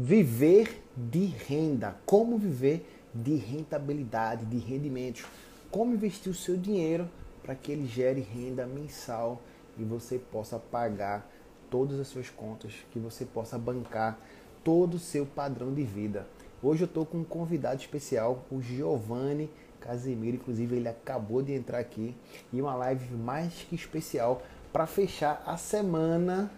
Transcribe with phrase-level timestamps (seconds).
[0.00, 1.96] Viver de renda.
[2.06, 5.24] Como viver de rentabilidade, de rendimentos.
[5.72, 7.10] Como investir o seu dinheiro
[7.42, 9.42] para que ele gere renda mensal
[9.76, 11.28] e você possa pagar
[11.68, 14.16] todas as suas contas, que você possa bancar
[14.62, 16.28] todo o seu padrão de vida.
[16.62, 21.80] Hoje eu estou com um convidado especial, o Giovanni Casimiro, inclusive ele acabou de entrar
[21.80, 22.14] aqui
[22.52, 24.42] e uma live mais que especial
[24.72, 26.48] para fechar a semana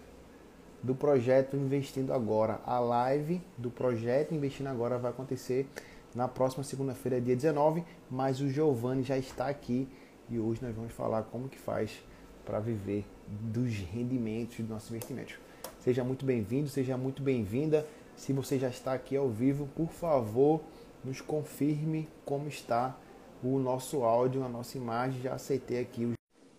[0.82, 2.60] do projeto Investindo Agora.
[2.64, 5.68] A live do projeto Investindo Agora vai acontecer
[6.14, 9.88] na próxima segunda-feira, dia 19, mas o Giovanni já está aqui
[10.28, 12.02] e hoje nós vamos falar como que faz
[12.44, 15.34] para viver dos rendimentos dos nossos investimentos.
[15.78, 17.86] Seja muito bem-vindo, seja muito bem-vinda.
[18.16, 20.60] Se você já está aqui ao vivo, por favor,
[21.04, 22.96] nos confirme como está
[23.42, 25.22] o nosso áudio, a nossa imagem.
[25.22, 26.04] Já aceitei aqui.
[26.04, 26.14] O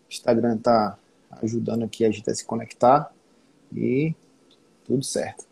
[0.09, 0.97] Instagram está
[1.41, 3.11] ajudando aqui a gente a se conectar
[3.75, 4.15] e
[4.83, 5.45] tudo certo.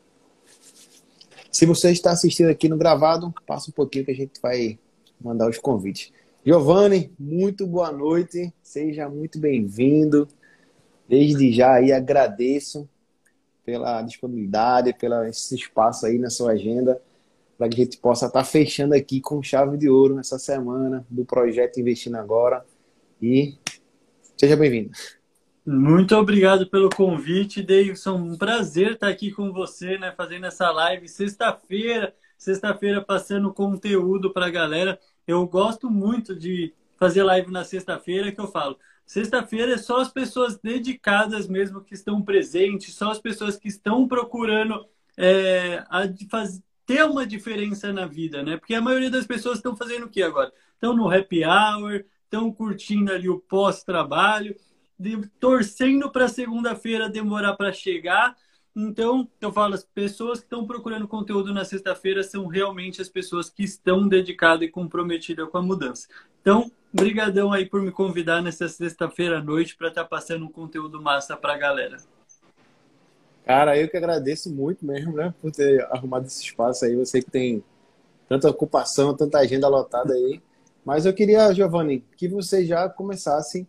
[1.52, 4.80] Se você está assistindo aqui no gravado, passa um pouquinho que a gente vai
[5.20, 6.12] mandar os convites.
[6.46, 10.28] Giovanni, muito boa noite, seja muito bem-vindo.
[11.08, 12.88] Desde já aí agradeço
[13.66, 17.02] pela disponibilidade, pelo esse espaço aí na sua agenda,
[17.58, 21.06] para que a gente possa estar tá fechando aqui com chave de ouro nessa semana
[21.10, 22.66] do projeto Investindo Agora.
[23.22, 23.58] E
[24.38, 24.92] seja bem-vindo.
[25.66, 28.16] Muito obrigado pelo convite, Davidson.
[28.16, 34.48] Um prazer estar aqui com você, né, fazendo essa live sexta-feira, sexta-feira passando conteúdo para
[34.48, 35.00] a galera.
[35.28, 38.78] Eu gosto muito de fazer live na sexta-feira, que eu falo.
[39.06, 44.08] Sexta-feira é só as pessoas dedicadas mesmo que estão presentes, só as pessoas que estão
[44.08, 44.86] procurando
[45.18, 46.04] é, a,
[46.86, 48.58] ter uma diferença na vida, né?
[48.58, 50.52] Porque a maioria das pessoas estão fazendo o que agora?
[50.74, 54.56] Estão no happy hour, estão curtindo ali o pós-trabalho
[55.40, 58.36] torcendo para segunda-feira demorar para chegar.
[58.76, 63.50] Então, eu falo, as pessoas que estão procurando conteúdo na sexta-feira são realmente as pessoas
[63.50, 66.08] que estão dedicadas e comprometidas com a mudança.
[66.42, 70.52] Então, brigadão aí por me convidar nessa sexta-feira à noite para estar tá passando um
[70.52, 71.98] conteúdo massa para a galera.
[73.46, 76.96] Cara, eu que agradeço muito mesmo, né, por ter arrumado esse espaço aí.
[76.96, 77.64] Você que tem
[78.28, 80.42] tanta ocupação, tanta agenda lotada aí.
[80.86, 83.68] Mas eu queria, Giovanni, que você já começasse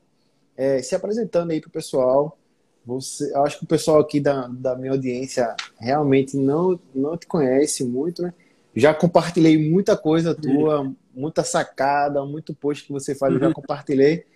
[0.60, 2.37] é, se apresentando aí para o pessoal.
[2.84, 7.26] Você, eu acho que o pessoal aqui da, da minha audiência realmente não, não te
[7.26, 8.34] conhece muito, né?
[8.76, 13.54] Já compartilhei muita coisa tua, muita sacada, muito post que você faz, eu já uhum.
[13.54, 14.26] compartilhei.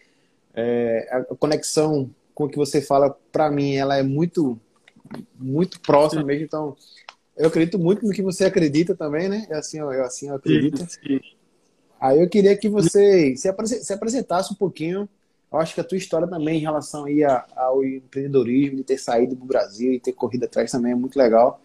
[0.54, 4.58] É, a conexão com o que você fala, para mim, ela é muito,
[5.38, 6.26] muito próxima Sim.
[6.26, 6.44] mesmo.
[6.44, 6.76] Então,
[7.36, 9.46] eu acredito muito no que você acredita também, né?
[9.50, 10.78] É assim, eu, assim eu acredito.
[10.88, 11.20] Sim.
[12.00, 15.06] Aí eu queria que você se apresentasse um pouquinho
[15.53, 19.34] eu acho que a tua história também em relação aí ao empreendedorismo, de ter saído
[19.34, 21.60] do Brasil e ter corrido atrás também é muito legal.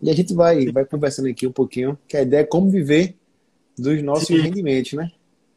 [0.00, 3.16] E a gente vai, vai conversando aqui um pouquinho, que a ideia é como viver
[3.76, 4.40] dos nossos Sim.
[4.40, 5.10] rendimentos, né?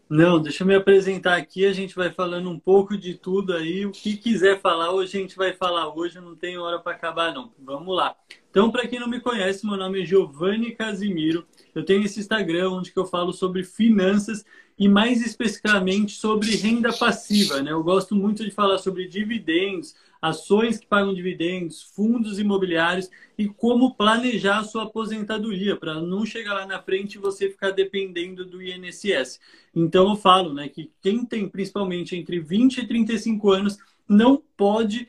[0.09, 3.85] Não, deixa eu me apresentar aqui, a gente vai falando um pouco de tudo aí.
[3.85, 7.33] O que quiser falar hoje, a gente vai falar hoje, não tem hora para acabar,
[7.33, 7.49] não.
[7.57, 8.13] Vamos lá.
[8.49, 11.45] Então, para quem não me conhece, meu nome é Giovanni Casimiro.
[11.73, 14.43] Eu tenho esse Instagram onde que eu falo sobre finanças
[14.81, 17.61] e mais especificamente sobre renda passiva.
[17.61, 17.71] Né?
[17.71, 23.93] Eu gosto muito de falar sobre dividendos, ações que pagam dividendos, fundos imobiliários e como
[23.93, 28.59] planejar a sua aposentadoria para não chegar lá na frente e você ficar dependendo do
[28.59, 29.39] INSS.
[29.75, 33.77] Então eu falo né, que quem tem principalmente entre 20 e 35 anos
[34.09, 35.07] não pode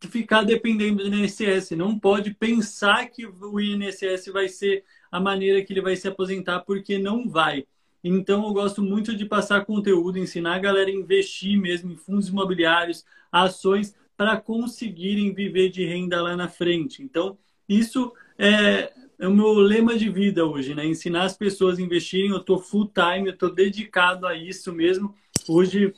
[0.00, 5.72] ficar dependendo do INSS, não pode pensar que o INSS vai ser a maneira que
[5.72, 7.64] ele vai se aposentar, porque não vai.
[8.04, 12.28] Então, eu gosto muito de passar conteúdo, ensinar a galera a investir mesmo em fundos
[12.28, 17.02] imobiliários, ações, para conseguirem viver de renda lá na frente.
[17.02, 20.84] Então, isso é, é o meu lema de vida hoje, né?
[20.84, 22.30] Ensinar as pessoas a investirem.
[22.30, 25.14] Eu estou full time, eu estou dedicado a isso mesmo.
[25.48, 25.92] Hoje,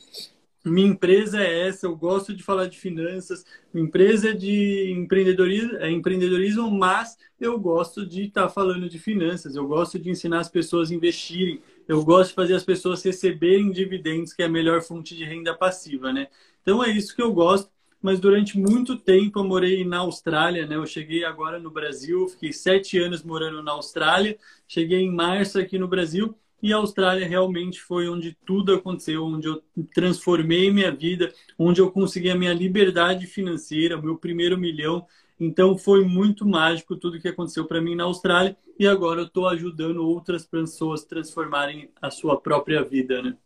[0.63, 5.77] minha empresa é essa, eu gosto de falar de finanças, minha empresa é de empreendedorismo,
[5.77, 10.39] é empreendedorismo, mas eu gosto de estar tá falando de finanças, eu gosto de ensinar
[10.39, 14.49] as pessoas a investirem, eu gosto de fazer as pessoas receberem dividendos, que é a
[14.49, 16.27] melhor fonte de renda passiva, né?
[16.61, 17.69] Então é isso que eu gosto.
[17.99, 20.75] Mas durante muito tempo eu morei na Austrália, né?
[20.75, 24.37] Eu cheguei agora no Brasil, fiquei sete anos morando na Austrália,
[24.67, 29.47] cheguei em março aqui no Brasil e a Austrália realmente foi onde tudo aconteceu, onde
[29.47, 29.63] eu
[29.93, 35.05] transformei minha vida, onde eu consegui a minha liberdade financeira, meu primeiro milhão.
[35.39, 39.47] Então foi muito mágico tudo que aconteceu para mim na Austrália e agora eu estou
[39.47, 43.37] ajudando outras pessoas a transformarem a sua própria vida, né?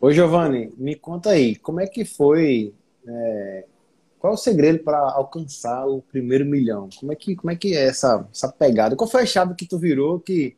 [0.00, 2.74] Ô Giovanni, me conta aí, como é que foi
[3.06, 3.64] é,
[4.22, 6.88] qual é o segredo para alcançar o primeiro milhão?
[7.00, 8.94] Como é que, como é, que é essa, essa pegada?
[8.94, 10.56] Qual foi a chave que tu virou que,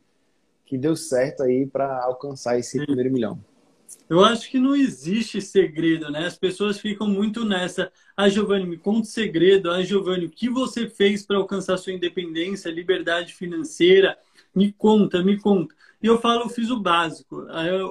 [0.67, 3.43] que deu certo aí para alcançar esse primeiro milhão?
[4.09, 6.27] Eu acho que não existe segredo, né?
[6.27, 7.91] As pessoas ficam muito nessa.
[8.17, 9.71] Ah, Giovanni, me conta o segredo.
[9.71, 14.17] Ah, Giovanni, o que você fez para alcançar sua independência, liberdade financeira?
[14.55, 15.75] Me conta, me conta.
[16.03, 17.47] E eu falo, eu fiz o básico.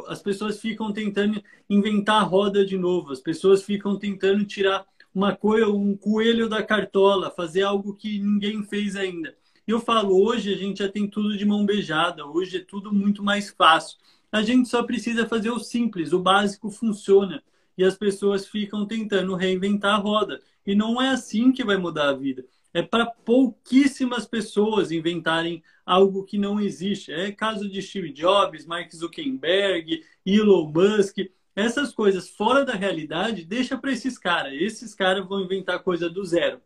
[0.08, 3.12] As pessoas ficam tentando inventar a roda de novo.
[3.12, 8.64] As pessoas ficam tentando tirar uma coisa, um coelho da cartola, fazer algo que ninguém
[8.64, 9.36] fez ainda.
[9.68, 12.26] E eu falo, hoje a gente já tem tudo de mão beijada.
[12.26, 13.98] Hoje é tudo muito mais fácil.
[14.34, 17.44] A gente só precisa fazer o simples, o básico funciona.
[17.78, 20.42] E as pessoas ficam tentando reinventar a roda.
[20.66, 22.44] E não é assim que vai mudar a vida.
[22.74, 27.14] É para pouquíssimas pessoas inventarem algo que não existe.
[27.14, 31.18] É caso de Steve Jobs, Mark Zuckerberg, Elon Musk.
[31.56, 34.54] Essas coisas fora da realidade, deixa para esses caras.
[34.54, 36.60] Esses caras vão inventar coisa do zero.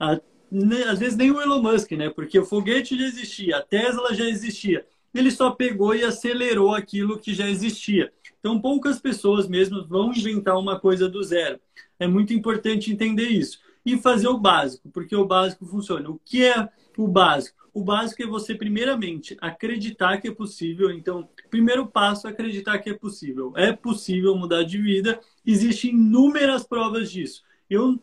[0.00, 2.08] Às vezes nem o Elon Musk, né?
[2.08, 7.18] Porque o foguete já existia, a Tesla já existia ele só pegou e acelerou aquilo
[7.18, 8.12] que já existia.
[8.40, 11.60] Então, poucas pessoas mesmo vão inventar uma coisa do zero.
[11.98, 13.60] É muito importante entender isso.
[13.84, 16.08] E fazer o básico, porque o básico funciona.
[16.08, 17.62] O que é o básico?
[17.74, 20.90] O básico é você, primeiramente, acreditar que é possível.
[20.90, 23.52] Então, primeiro passo é acreditar que é possível.
[23.56, 25.20] É possível mudar de vida.
[25.44, 27.42] Existem inúmeras provas disso.
[27.70, 27.98] Eu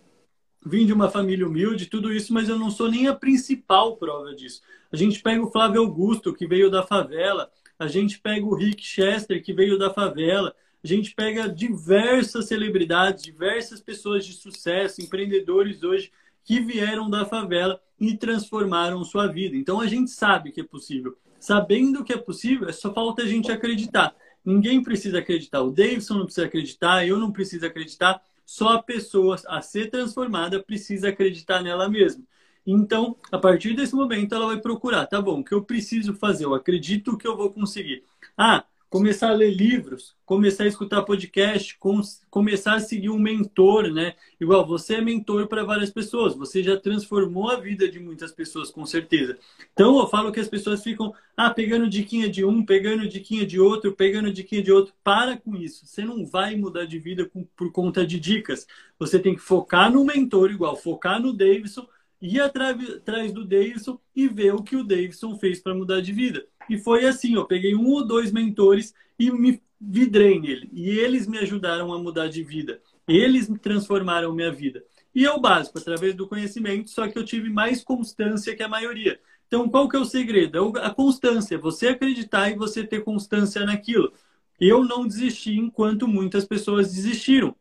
[0.65, 4.35] vim de uma família humilde, tudo isso, mas eu não sou nem a principal prova
[4.35, 4.61] disso.
[4.91, 8.83] A gente pega o Flávio Augusto, que veio da favela, a gente pega o Rick
[8.83, 10.53] Chester, que veio da favela,
[10.83, 16.11] a gente pega diversas celebridades, diversas pessoas de sucesso, empreendedores hoje
[16.43, 19.55] que vieram da favela e transformaram sua vida.
[19.55, 21.17] Então a gente sabe que é possível.
[21.39, 24.15] Sabendo que é possível, é só falta a gente acreditar.
[24.43, 25.61] Ninguém precisa acreditar.
[25.61, 28.21] O Davidson não precisa acreditar, eu não preciso acreditar.
[28.49, 32.23] Só a pessoa a ser transformada precisa acreditar nela mesma.
[32.65, 36.45] Então, a partir desse momento, ela vai procurar, tá bom, o que eu preciso fazer?
[36.45, 38.03] Eu acredito que eu vou conseguir.
[38.35, 43.91] Ah, começar a ler livros, começar a escutar podcast, com, começar a seguir um mentor,
[43.91, 44.15] né?
[44.41, 48.71] Igual você é mentor para várias pessoas, você já transformou a vida de muitas pessoas,
[48.71, 49.37] com certeza.
[49.73, 53.59] Então eu falo que as pessoas ficam, ah, pegando diquinha de um, pegando diquinha de
[53.59, 54.93] outro, pegando diquinha de outro.
[55.03, 55.85] Para com isso.
[55.85, 58.65] Você não vai mudar de vida com, por conta de dicas.
[58.97, 61.87] Você tem que focar no mentor, igual, focar no Davidson,
[62.19, 66.45] ir atrás do Davidson e ver o que o Davidson fez para mudar de vida.
[66.69, 70.69] E foi assim, eu peguei um ou dois mentores e me vidrei nele.
[70.73, 72.81] E eles me ajudaram a mudar de vida.
[73.07, 74.83] Eles transformaram minha vida.
[75.13, 78.67] E é o básico, através do conhecimento, só que eu tive mais constância que a
[78.67, 79.19] maioria.
[79.47, 80.77] Então, qual que é o segredo?
[80.77, 84.13] É a constância, você acreditar e você ter constância naquilo.
[84.59, 87.55] Eu não desisti enquanto muitas pessoas desistiram.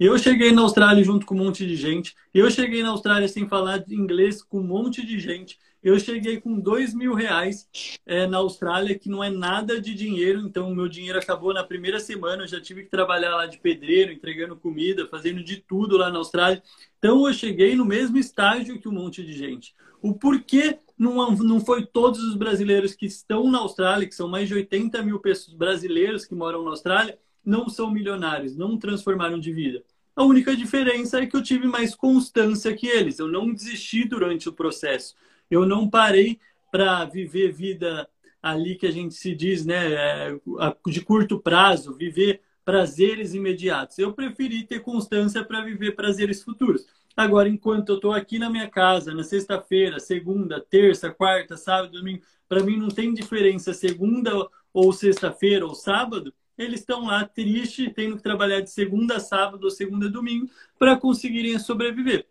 [0.00, 2.14] Eu cheguei na Austrália junto com um monte de gente.
[2.32, 5.58] Eu cheguei na Austrália sem falar inglês com um monte de gente.
[5.82, 7.68] Eu cheguei com dois mil reais
[8.04, 12.00] é, na Austrália, que não é nada de dinheiro, então meu dinheiro acabou na primeira
[12.00, 12.42] semana.
[12.42, 16.18] Eu já tive que trabalhar lá de pedreiro, entregando comida, fazendo de tudo lá na
[16.18, 16.62] Austrália.
[16.98, 19.74] Então eu cheguei no mesmo estágio que um monte de gente.
[20.02, 24.48] O porquê não, não foi todos os brasileiros que estão na Austrália, que são mais
[24.48, 29.52] de 80 mil pessoas brasileiros que moram na Austrália, não são milionários, não transformaram de
[29.52, 29.82] vida.
[30.14, 33.20] A única diferença é que eu tive mais constância que eles.
[33.20, 35.14] Eu não desisti durante o processo
[35.50, 36.38] eu não parei
[36.70, 38.08] para viver vida
[38.42, 40.38] ali que a gente se diz, né, é,
[40.86, 43.98] de curto prazo, viver prazeres imediatos.
[43.98, 46.86] Eu preferi ter constância para viver prazeres futuros.
[47.16, 52.22] Agora, enquanto eu estou aqui na minha casa, na sexta-feira, segunda, terça, quarta, sábado, domingo,
[52.48, 54.30] para mim não tem diferença segunda
[54.72, 59.64] ou sexta-feira ou sábado, eles estão lá tristes, tendo que trabalhar de segunda a sábado
[59.64, 62.26] ou segunda a domingo para conseguirem sobreviver.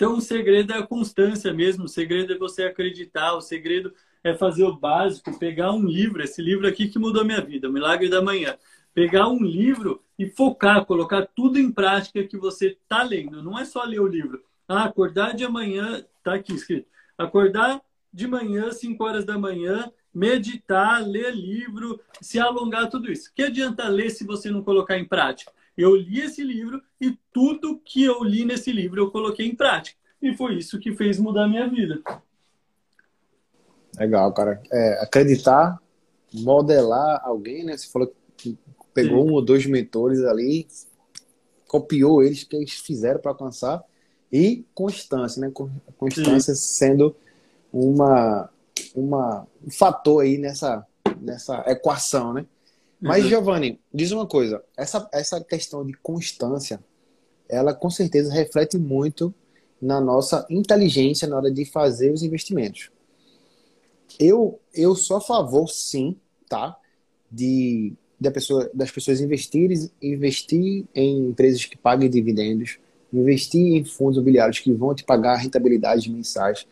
[0.00, 3.92] Então, o segredo é a constância mesmo, o segredo é você acreditar, o segredo
[4.24, 7.72] é fazer o básico, pegar um livro, esse livro aqui que mudou minha vida, o
[7.72, 8.56] Milagre da Manhã.
[8.94, 13.42] Pegar um livro e focar, colocar tudo em prática que você está lendo.
[13.42, 14.42] Não é só ler o livro.
[14.66, 16.88] Ah, acordar de manhã, está aqui escrito.
[17.18, 23.30] Acordar de manhã, 5 horas da manhã, meditar, ler livro, se alongar, tudo isso.
[23.34, 25.52] Que adianta ler se você não colocar em prática?
[25.76, 29.98] Eu li esse livro e tudo que eu li nesse livro eu coloquei em prática.
[30.20, 32.02] E foi isso que fez mudar a minha vida.
[33.98, 34.62] Legal, cara.
[34.70, 35.80] É, acreditar,
[36.32, 37.76] modelar alguém, né?
[37.76, 38.58] Você falou que
[38.92, 39.30] pegou Sim.
[39.30, 40.66] um ou dois mentores ali,
[41.66, 43.82] copiou eles, que eles fizeram para alcançar.
[44.32, 45.50] E constância, né?
[45.96, 46.60] Constância Sim.
[46.60, 47.16] sendo
[47.72, 48.48] uma,
[48.94, 50.86] uma, um fator aí nessa,
[51.20, 52.46] nessa equação, né?
[53.00, 53.30] Mas, uhum.
[53.30, 56.80] Giovanni, diz uma coisa: essa, essa questão de constância
[57.50, 59.34] ela com certeza reflete muito
[59.82, 62.90] na nossa inteligência na hora de fazer os investimentos.
[64.18, 66.16] Eu, eu sou a favor, sim,
[66.48, 66.76] tá?
[67.30, 72.78] De, de pessoa, das pessoas investirem investir em empresas que paguem dividendos,
[73.12, 76.66] investir em fundos imobiliários que vão te pagar rentabilidades mensais.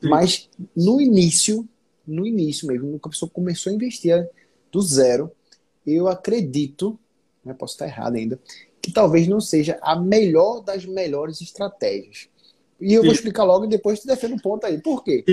[0.00, 0.08] Sim.
[0.08, 1.68] Mas no início,
[2.06, 4.28] no início mesmo, quando a pessoa começou a investir
[4.72, 5.30] do zero,
[5.86, 6.98] eu acredito,
[7.44, 8.40] né, posso estar errado ainda,
[8.80, 12.28] que talvez não seja a melhor das melhores estratégias.
[12.80, 13.06] E eu Sim.
[13.06, 14.78] vou explicar logo e depois tu defende um ponto aí.
[14.78, 15.24] Por quê?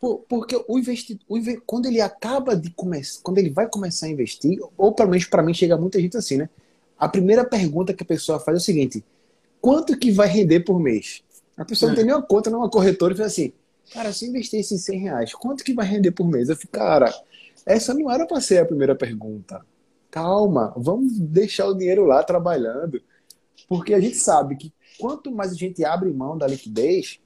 [0.00, 1.24] Por, porque o investidor,
[1.64, 5.42] quando ele acaba de começar, quando ele vai começar a investir, ou pelo menos para
[5.42, 6.48] mim chega muita gente assim, né?
[6.98, 9.04] A primeira pergunta que a pessoa faz é o seguinte:
[9.60, 11.22] quanto que vai render por mês?
[11.56, 11.90] A pessoa é.
[11.90, 13.52] não tem nenhuma conta numa corretora e fala assim,
[13.92, 16.48] cara, se eu investir esses 100 reais, quanto que vai render por mês?
[16.48, 17.12] Eu fico, cara,
[17.64, 19.64] essa não era para ser a primeira pergunta.
[20.16, 23.02] Calma, vamos deixar o dinheiro lá trabalhando.
[23.68, 27.20] Porque a gente sabe que quanto mais a gente abre mão da liquidez,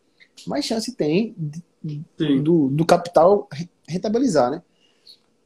[0.45, 1.37] mais chance tem
[2.43, 3.49] do, do capital
[3.87, 4.61] rentabilizar, né?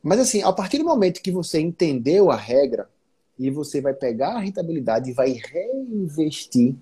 [0.02, 2.88] Mas assim, a partir do momento que você entendeu a regra
[3.38, 6.74] e você vai pegar a rentabilidade e vai reinvestir,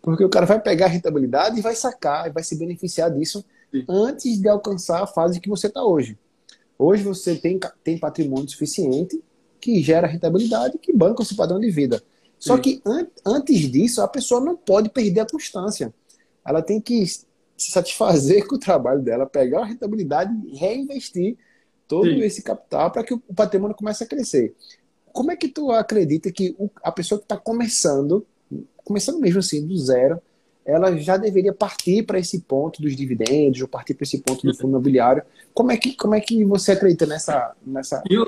[0.00, 3.44] porque o cara vai pegar a rentabilidade e vai sacar, e vai se beneficiar disso
[3.72, 3.84] Sim.
[3.88, 6.16] antes de alcançar a fase que você está hoje.
[6.78, 9.20] Hoje você tem, tem patrimônio suficiente
[9.66, 12.00] que gera rentabilidade, que banca o seu padrão de vida.
[12.38, 12.62] Só Sim.
[12.62, 15.92] que an antes disso, a pessoa não pode perder a constância.
[16.46, 17.26] Ela tem que se
[17.72, 21.36] satisfazer com o trabalho dela, pegar a rentabilidade e reinvestir
[21.88, 22.20] todo Sim.
[22.20, 24.54] esse capital para que o patrimônio comece a crescer.
[25.12, 28.24] Como é que tu acredita que a pessoa que está começando,
[28.84, 30.20] começando mesmo assim, do zero,
[30.64, 34.54] ela já deveria partir para esse ponto dos dividendos, ou partir para esse ponto do
[34.54, 35.24] fundo imobiliário.
[35.54, 37.54] Como é que, como é que você acredita nessa.
[37.64, 38.02] nessa...
[38.08, 38.26] Eu,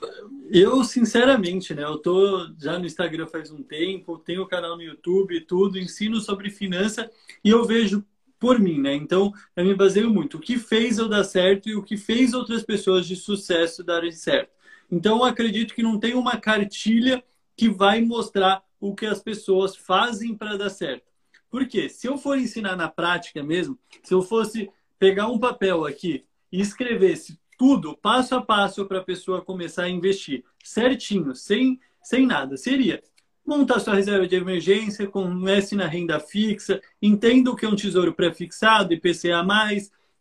[0.50, 1.84] eu, sinceramente, né?
[1.84, 6.20] Eu tô já no Instagram faz um tempo, tenho o canal no YouTube, tudo, ensino
[6.20, 7.10] sobre finança
[7.44, 8.04] e eu vejo
[8.38, 8.94] por mim, né?
[8.94, 10.36] Então, eu me baseio muito.
[10.36, 14.12] O que fez eu dar certo e o que fez outras pessoas de sucesso darem
[14.12, 14.50] certo.
[14.90, 17.22] Então, eu acredito que não tem uma cartilha
[17.56, 21.04] que vai mostrar o que as pessoas fazem para dar certo.
[21.50, 26.24] Porque se eu for ensinar na prática mesmo, se eu fosse pegar um papel aqui
[26.52, 32.24] e escrevesse tudo passo a passo para a pessoa começar a investir certinho, sem, sem
[32.24, 33.02] nada, seria
[33.44, 38.12] montar sua reserva de emergência, comece na renda fixa, entenda o que é um tesouro
[38.12, 39.42] pré-fixado, IPCA+,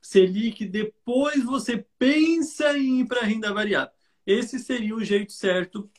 [0.02, 3.92] Selic, depois você pensa em ir para a renda variável.
[4.26, 5.90] Esse seria o jeito certo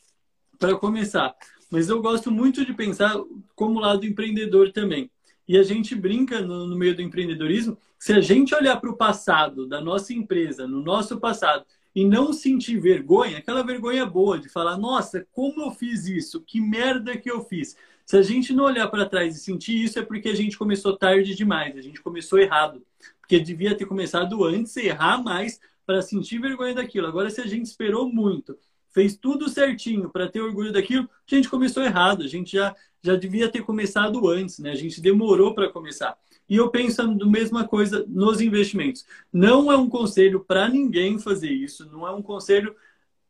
[0.58, 1.34] para começar.
[1.70, 3.14] Mas eu gosto muito de pensar
[3.54, 5.10] como lado empreendedor também.
[5.46, 8.96] E a gente brinca no, no meio do empreendedorismo, se a gente olhar para o
[8.96, 11.64] passado da nossa empresa, no nosso passado,
[11.94, 16.40] e não sentir vergonha, aquela vergonha boa de falar, nossa, como eu fiz isso?
[16.42, 17.76] Que merda que eu fiz?
[18.06, 20.96] Se a gente não olhar para trás e sentir isso, é porque a gente começou
[20.96, 22.82] tarde demais, a gente começou errado.
[23.20, 27.06] Porque devia ter começado antes, errar mais, para sentir vergonha daquilo.
[27.06, 28.56] Agora, se a gente esperou muito,
[28.94, 33.16] fez tudo certinho para ter orgulho daquilo, a gente começou errado, a gente já, já
[33.16, 34.70] devia ter começado antes, né?
[34.70, 36.16] A gente demorou para começar.
[36.48, 39.04] E eu penso a mesma coisa nos investimentos.
[39.32, 42.74] Não é um conselho para ninguém fazer isso, não é um conselho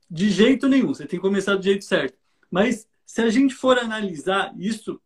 [0.08, 0.88] de jeito nenhum.
[0.88, 2.16] Você tem que começar do jeito certo.
[2.50, 5.00] Mas se a gente for analisar isso,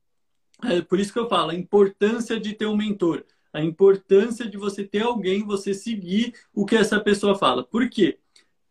[0.62, 4.57] é por isso que eu falo, a importância de ter um mentor, a importância de
[4.57, 7.64] você ter alguém, você seguir o que essa pessoa fala.
[7.64, 8.19] Por quê?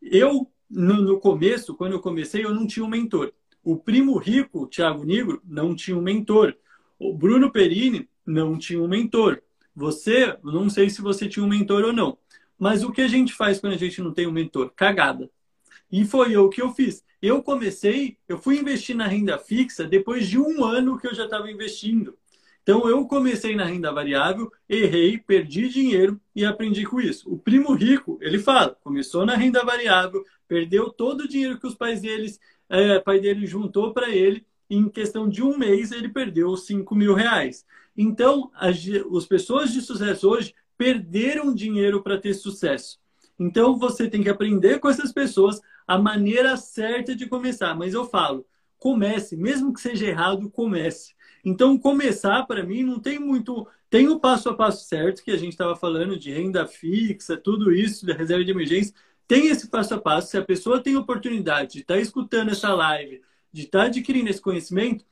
[0.01, 3.33] Eu, no, no começo, quando eu comecei, eu não tinha um mentor.
[3.63, 6.55] O primo rico, Thiago Negro, não tinha um mentor.
[6.97, 9.41] O Bruno Perini não tinha um mentor.
[9.75, 12.17] Você, não sei se você tinha um mentor ou não.
[12.57, 14.71] Mas o que a gente faz quando a gente não tem um mentor?
[14.75, 15.29] Cagada.
[15.91, 17.03] E foi o que eu fiz.
[17.21, 21.25] Eu comecei, eu fui investir na renda fixa depois de um ano que eu já
[21.25, 22.17] estava investindo.
[22.63, 27.31] Então eu comecei na renda variável, errei, perdi dinheiro e aprendi com isso.
[27.31, 31.75] O primo rico, ele fala, começou na renda variável, perdeu todo o dinheiro que os
[31.75, 36.55] pais deles, é, pai dele juntou para ele, em questão de um mês ele perdeu
[36.55, 37.65] 5 mil reais.
[37.95, 38.77] Então, as,
[39.15, 42.99] as pessoas de sucesso hoje perderam dinheiro para ter sucesso.
[43.37, 47.75] Então, você tem que aprender com essas pessoas a maneira certa de começar.
[47.75, 48.45] Mas eu falo,
[48.77, 51.13] comece, mesmo que seja errado, comece.
[51.43, 53.67] Então, começar para mim não tem muito.
[53.89, 57.71] Tem o passo a passo certo, que a gente estava falando de renda fixa, tudo
[57.73, 58.93] isso, da reserva de emergência.
[59.27, 60.29] Tem esse passo a passo.
[60.29, 63.21] Se a pessoa tem oportunidade de estar tá escutando essa live,
[63.51, 65.05] de estar tá adquirindo esse conhecimento,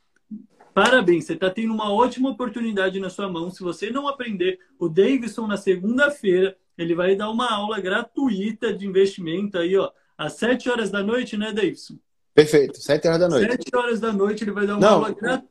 [0.73, 3.49] Parabéns, você está tendo uma ótima oportunidade na sua mão.
[3.49, 8.87] Se você não aprender, o Davidson na segunda-feira ele vai dar uma aula gratuita de
[8.87, 11.97] investimento aí, ó, às 7 horas da noite, né, Davidson?
[12.33, 13.51] Perfeito, 7 horas da noite.
[13.51, 15.49] 7 horas da noite ele vai dar uma não, aula gratuita.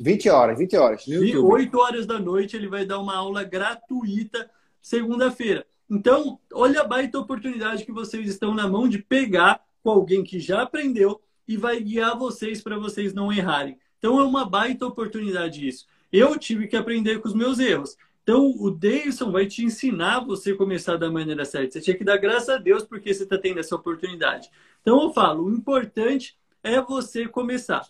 [0.00, 1.06] 20 horas, 20 horas.
[1.06, 5.66] No e 8 horas da noite ele vai dar uma aula gratuita segunda-feira.
[5.88, 10.38] Então, olha a baita oportunidade que vocês estão na mão de pegar com alguém que
[10.38, 13.76] já aprendeu e vai guiar vocês para vocês não errarem.
[14.00, 15.86] Então, é uma baita oportunidade isso.
[16.10, 17.96] Eu tive que aprender com os meus erros.
[18.22, 21.74] Então, o Davidson vai te ensinar você começar da maneira certa.
[21.74, 24.50] Você tinha que dar graças a Deus porque você está tendo essa oportunidade.
[24.80, 27.82] Então, eu falo, o importante é você começar.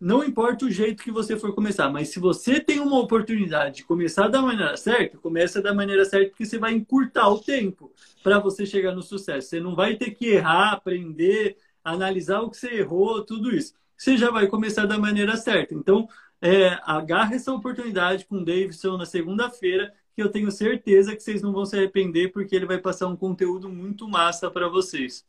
[0.00, 3.84] Não importa o jeito que você for começar, mas se você tem uma oportunidade de
[3.84, 8.38] começar da maneira certa, começa da maneira certa porque você vai encurtar o tempo para
[8.38, 9.48] você chegar no sucesso.
[9.48, 13.74] Você não vai ter que errar, aprender, analisar o que você errou, tudo isso.
[13.96, 15.74] Você já vai começar da maneira certa.
[15.74, 16.08] Então,
[16.40, 21.42] é, agarre essa oportunidade com o Davidson na segunda-feira, que eu tenho certeza que vocês
[21.42, 25.24] não vão se arrepender, porque ele vai passar um conteúdo muito massa para vocês.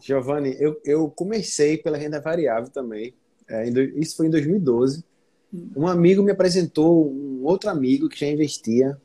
[0.00, 3.14] Giovanni, eu, eu comecei pela renda variável também.
[3.48, 5.04] É, isso foi em 2012.
[5.76, 9.00] Um amigo me apresentou um outro amigo que já investia.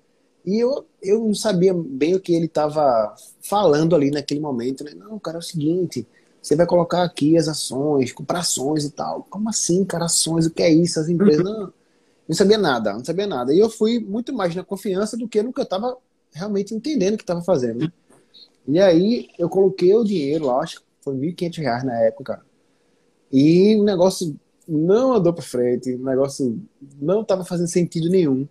[0.46, 4.84] E eu, eu não sabia bem o que ele estava falando ali naquele momento.
[4.84, 4.92] Né?
[4.94, 6.06] Não, cara, é o seguinte:
[6.44, 9.26] você vai colocar aqui as ações, comprar ações e tal.
[9.30, 10.46] Como assim, cara, ações?
[10.46, 11.00] O que é isso?
[11.00, 11.42] As empresas.
[11.42, 11.74] Não,
[12.28, 13.54] não sabia nada, não sabia nada.
[13.54, 15.98] E eu fui muito mais na confiança do que no que eu estava
[16.34, 17.80] realmente entendendo o que estava fazendo.
[17.80, 17.92] Né?
[18.68, 22.42] E aí eu coloquei o dinheiro lá, acho que foi R$ 1.500 na época.
[23.32, 26.62] E o negócio não andou para frente, o negócio
[27.02, 28.48] não estava fazendo sentido nenhum.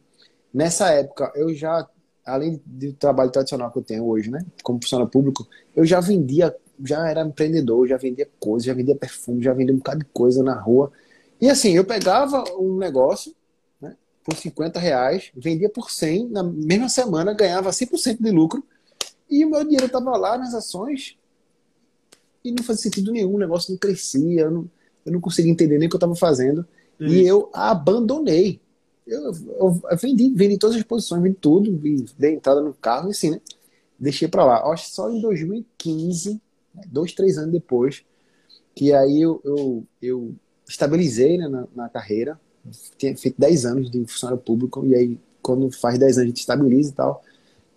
[0.53, 1.87] Nessa época, eu já,
[2.25, 5.47] além do trabalho tradicional que eu tenho hoje, né, como funcionário público,
[5.77, 9.79] eu já vendia já era empreendedor, já vendia coisas, já vendia perfume, já vendia um
[9.79, 10.93] bocado de coisa na rua.
[11.41, 13.35] E assim, eu pegava um negócio
[13.81, 18.65] né, por 50 reais, vendia por 100, na mesma semana ganhava 100% de lucro,
[19.31, 21.17] e o meu dinheiro estava lá nas ações
[22.45, 24.71] e não fazia sentido nenhum, o negócio não crescia, eu não,
[25.07, 26.67] eu não conseguia entender nem o que eu estava fazendo,
[27.01, 28.61] e eu abandonei.
[29.07, 31.73] Eu, eu, eu, vendi, vendi todas as posições, vendi tudo,
[32.17, 33.41] dei entrada no carro e assim, né?
[33.99, 34.73] Deixei para lá.
[34.73, 36.41] Acho que só em 2015
[36.87, 38.05] dois, três anos depois,
[38.75, 40.35] que aí eu, eu, eu
[40.69, 42.41] estabilizei né, na, na, carreira,
[42.97, 46.41] tinha feito 10 anos de funcionário público, e aí quando faz 10 anos a gente
[46.41, 47.23] estabiliza e tal,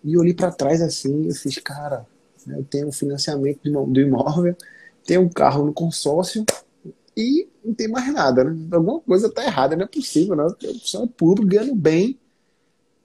[0.04, 2.06] e eu olhei para trás assim, eu fiz, cara,
[2.46, 4.56] eu tenho um financiamento do imóvel,
[5.04, 6.44] tenho um carro no consórcio,
[7.16, 8.68] e não tem mais nada, né?
[8.70, 10.46] Alguma coisa tá errada, não é possível, né?
[10.62, 12.18] Eu funcionário público, ganhando bem,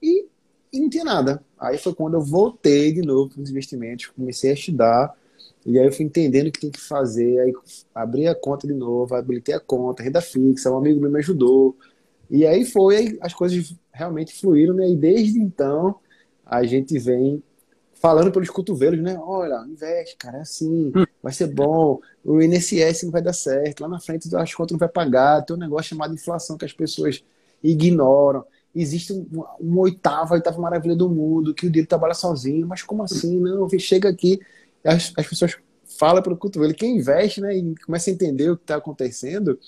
[0.02, 0.26] e,
[0.72, 1.42] e não tinha nada.
[1.58, 5.16] Aí foi quando eu voltei de novo para os investimentos, comecei a estudar,
[5.64, 7.52] e aí eu fui entendendo o que tem que fazer, aí
[7.94, 11.76] abri a conta de novo, habilitei a conta, renda fixa, um amigo meu me ajudou.
[12.28, 14.88] E aí foi, aí as coisas realmente fluíram, né?
[14.88, 15.96] E desde então
[16.44, 17.42] a gente vem
[17.94, 19.16] falando pelos cotovelos, né?
[19.20, 21.04] Olha, investe, cara, é assim, hum.
[21.22, 24.78] vai ser bom, o INSS não vai dar certo, lá na frente as contas não
[24.78, 27.22] vai pagar, tem um negócio chamado inflação que as pessoas
[27.62, 28.44] ignoram.
[28.74, 33.04] Existe um, um oitavo, oitava maravilha do mundo, que o dinheiro trabalha sozinho, mas como
[33.04, 33.38] assim?
[33.38, 34.40] Não, chega aqui,
[34.84, 35.56] as, as pessoas
[35.98, 36.74] falam pelo cotovelo.
[36.74, 39.58] Quem investe, né, e começa a entender o que está acontecendo,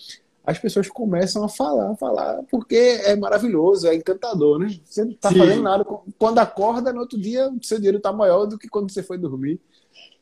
[0.44, 4.78] as pessoas começam a falar, falar, porque é maravilhoso, é encantador, né?
[4.84, 5.84] Você não está fazendo nada.
[6.18, 9.16] Quando acorda, no outro dia, o seu dinheiro está maior do que quando você foi
[9.16, 9.58] dormir.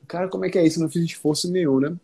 [0.07, 0.79] Cara, como é que é isso?
[0.79, 1.97] Eu não fiz esforço nenhum, né?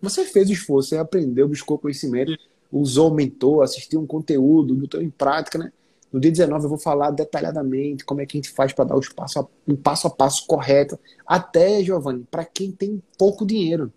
[0.00, 2.38] Você fez esforço, você aprendeu, buscou conhecimento,
[2.72, 5.70] usou, mentor, assistiu um conteúdo, botou em prática, né?
[6.12, 8.96] No dia 19 eu vou falar detalhadamente como é que a gente faz para dar
[8.96, 10.98] os passo a, um passo a passo correto.
[11.26, 13.92] Até, Giovanni, para quem tem pouco dinheiro.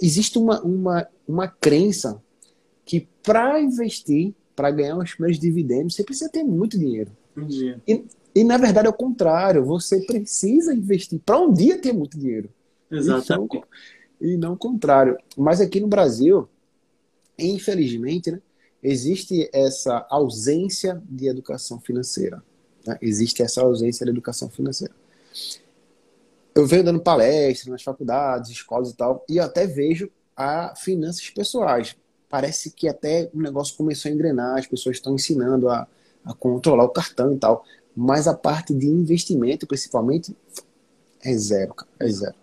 [0.00, 2.20] Existe uma, uma, uma crença
[2.84, 7.12] que para investir, para ganhar os primeiros dividendos, você precisa ter muito dinheiro.
[7.86, 9.64] E, e, na verdade é o contrário.
[9.64, 12.50] Você precisa investir para um dia ter muito dinheiro.
[12.90, 13.56] Exatamente.
[13.56, 13.58] E
[14.26, 15.16] não, e não o contrário.
[15.36, 16.48] Mas aqui no Brasil,
[17.38, 18.40] infelizmente, né?
[18.82, 22.42] Existe essa ausência de educação financeira.
[22.86, 22.98] Né?
[23.00, 24.94] Existe essa ausência de educação financeira.
[26.54, 31.96] Eu venho dando palestras nas faculdades, escolas e tal, e até vejo a finanças pessoais.
[32.28, 35.86] Parece que até o negócio começou a engrenar, as pessoas estão ensinando a,
[36.24, 37.64] a controlar o cartão e tal.
[37.94, 40.36] Mas a parte de investimento, principalmente,
[41.22, 41.90] é zero, cara.
[41.98, 42.34] É zero.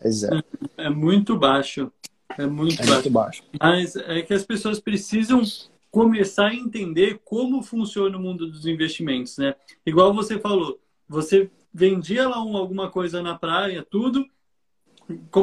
[0.00, 0.44] É zero.
[0.76, 1.90] É muito baixo.
[2.38, 2.92] É muito, é baixo.
[2.94, 3.42] muito baixo.
[3.60, 5.42] Mas é que as pessoas precisam
[5.90, 9.54] começar a entender como funciona o mundo dos investimentos, né?
[9.86, 14.26] Igual você falou, você vendia lá um, alguma coisa na praia, tudo,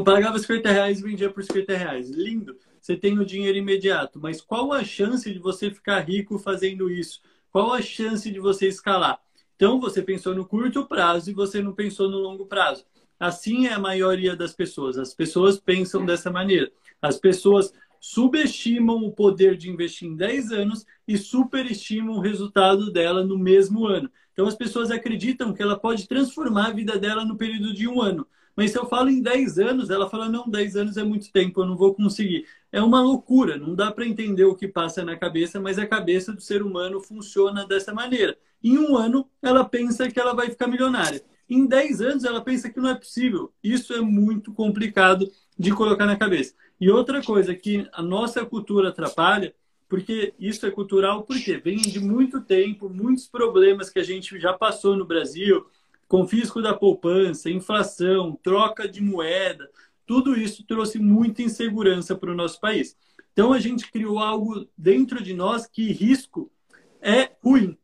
[0.04, 2.10] pagava 50 reais e vendia por 50 reais.
[2.10, 6.90] Lindo, você tem o dinheiro imediato, mas qual a chance de você ficar rico fazendo
[6.90, 7.22] isso?
[7.52, 9.20] Qual a chance de você escalar?
[9.56, 12.86] Então você pensou no curto prazo e você não pensou no longo prazo.
[13.20, 14.98] Assim é a maioria das pessoas.
[14.98, 16.72] As pessoas pensam dessa maneira.
[17.02, 23.24] As pessoas subestimam o poder de investir em 10 anos e superestimam o resultado dela
[23.24, 24.10] no mesmo ano.
[24.34, 28.02] Então as pessoas acreditam que ela pode transformar a vida dela no período de um
[28.02, 28.26] ano.
[28.56, 31.62] Mas se eu falo em 10 anos, ela fala: não, 10 anos é muito tempo,
[31.62, 32.46] eu não vou conseguir.
[32.72, 36.34] É uma loucura, não dá para entender o que passa na cabeça, mas a cabeça
[36.34, 38.38] do ser humano funciona dessa maneira.
[38.64, 41.24] Em um ano, ela pensa que ela vai ficar milionária.
[41.50, 43.52] Em 10 anos, ela pensa que não é possível.
[43.64, 46.54] Isso é muito complicado de colocar na cabeça.
[46.82, 49.54] E outra coisa que a nossa cultura atrapalha,
[49.88, 54.52] porque isso é cultural, porque vem de muito tempo, muitos problemas que a gente já
[54.52, 55.64] passou no Brasil,
[56.08, 59.70] confisco da poupança, inflação, troca de moeda,
[60.08, 62.98] tudo isso trouxe muita insegurança para o nosso país.
[63.32, 66.52] Então a gente criou algo dentro de nós que risco
[67.00, 67.78] é ruim.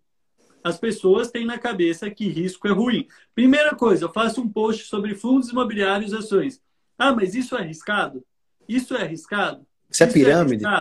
[0.63, 3.07] As pessoas têm na cabeça que risco é ruim.
[3.36, 6.60] Primeira coisa, eu faço um post sobre fundos imobiliários e ações.
[6.97, 8.25] Ah, mas isso é arriscado?
[8.67, 9.65] Isso é arriscado?
[9.89, 10.65] Isso é, é pirâmide?
[10.65, 10.80] É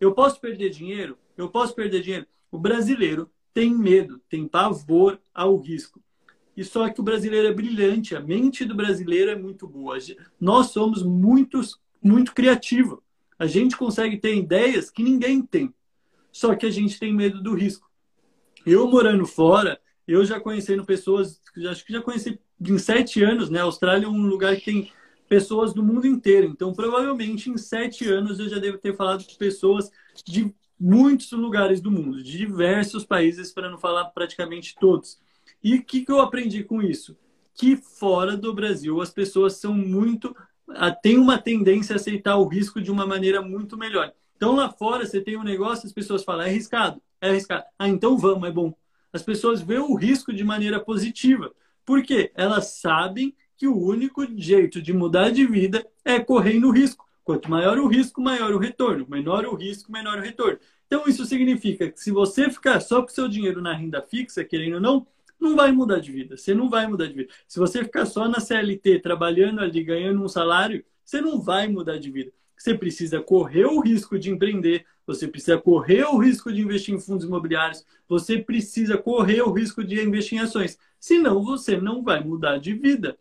[0.00, 1.18] eu posso perder dinheiro?
[1.36, 2.26] Eu posso perder dinheiro?
[2.50, 6.00] O brasileiro tem medo, tem pavor ao risco.
[6.56, 9.98] E só que o brasileiro é brilhante, a mente do brasileiro é muito boa.
[10.40, 12.98] Nós somos muitos, muito criativos.
[13.38, 15.72] A gente consegue ter ideias que ninguém tem.
[16.32, 17.90] Só que a gente tem medo do risco.
[18.64, 23.60] Eu morando fora, eu já conhecendo pessoas, acho que já conheci em sete anos, né?
[23.60, 24.92] A Austrália é um lugar que tem
[25.30, 26.48] pessoas do mundo inteiro.
[26.48, 29.88] Então, provavelmente em sete anos eu já devo ter falado com pessoas
[30.26, 35.20] de muitos lugares do mundo, de diversos países, para não falar praticamente todos.
[35.62, 37.16] E o que, que eu aprendi com isso?
[37.54, 40.34] Que fora do Brasil as pessoas são muito.
[41.00, 44.12] têm uma tendência a aceitar o risco de uma maneira muito melhor.
[44.34, 47.64] Então lá fora você tem um negócio, as pessoas falam, é arriscado, é arriscado.
[47.78, 48.74] Ah, então vamos, é bom.
[49.12, 51.52] As pessoas veem o risco de maneira positiva.
[51.84, 52.32] Por quê?
[52.34, 57.06] Elas sabem que o único jeito de mudar de vida é correndo risco.
[57.22, 59.06] Quanto maior o risco, maior o retorno.
[59.06, 60.58] Menor o risco, menor o retorno.
[60.86, 64.76] Então, isso significa que se você ficar só com seu dinheiro na renda fixa, querendo
[64.76, 65.06] ou não,
[65.38, 66.38] não vai mudar de vida.
[66.38, 67.30] Você não vai mudar de vida.
[67.46, 71.98] Se você ficar só na CLT, trabalhando ali, ganhando um salário, você não vai mudar
[71.98, 72.32] de vida.
[72.56, 76.98] Você precisa correr o risco de empreender, você precisa correr o risco de investir em
[76.98, 80.78] fundos imobiliários, você precisa correr o risco de investir em ações.
[80.98, 83.18] Senão, você não vai mudar de vida.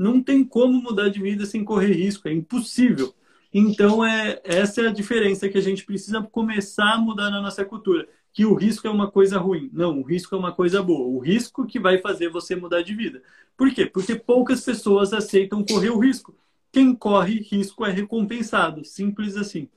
[0.00, 3.14] Não tem como mudar de vida sem correr risco, é impossível.
[3.52, 7.66] Então, é, essa é a diferença que a gente precisa começar a mudar na nossa
[7.66, 9.68] cultura que o risco é uma coisa ruim.
[9.74, 11.06] Não, o risco é uma coisa boa.
[11.06, 13.20] O risco que vai fazer você mudar de vida.
[13.58, 13.84] Por quê?
[13.84, 16.34] Porque poucas pessoas aceitam correr o risco.
[16.72, 18.82] Quem corre risco é recompensado.
[18.86, 19.68] Simples assim.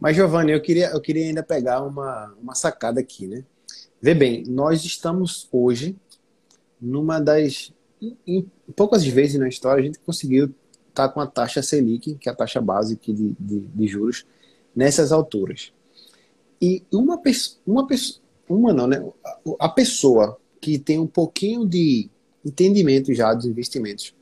[0.00, 3.44] Mas, Giovanni, eu queria, eu queria ainda pegar uma, uma sacada aqui, né?
[4.02, 5.94] Vê bem, nós estamos hoje
[6.80, 7.72] numa das.
[8.26, 10.46] Em poucas vezes na história a gente conseguiu
[10.88, 14.24] estar tá com a taxa Selic, que é a taxa básica de, de, de juros,
[14.74, 15.72] nessas alturas.
[16.60, 19.04] E uma pessoa, uma pessoa, uma não, né?
[19.58, 22.08] A pessoa que tem um pouquinho de
[22.44, 24.14] entendimento já dos investimentos,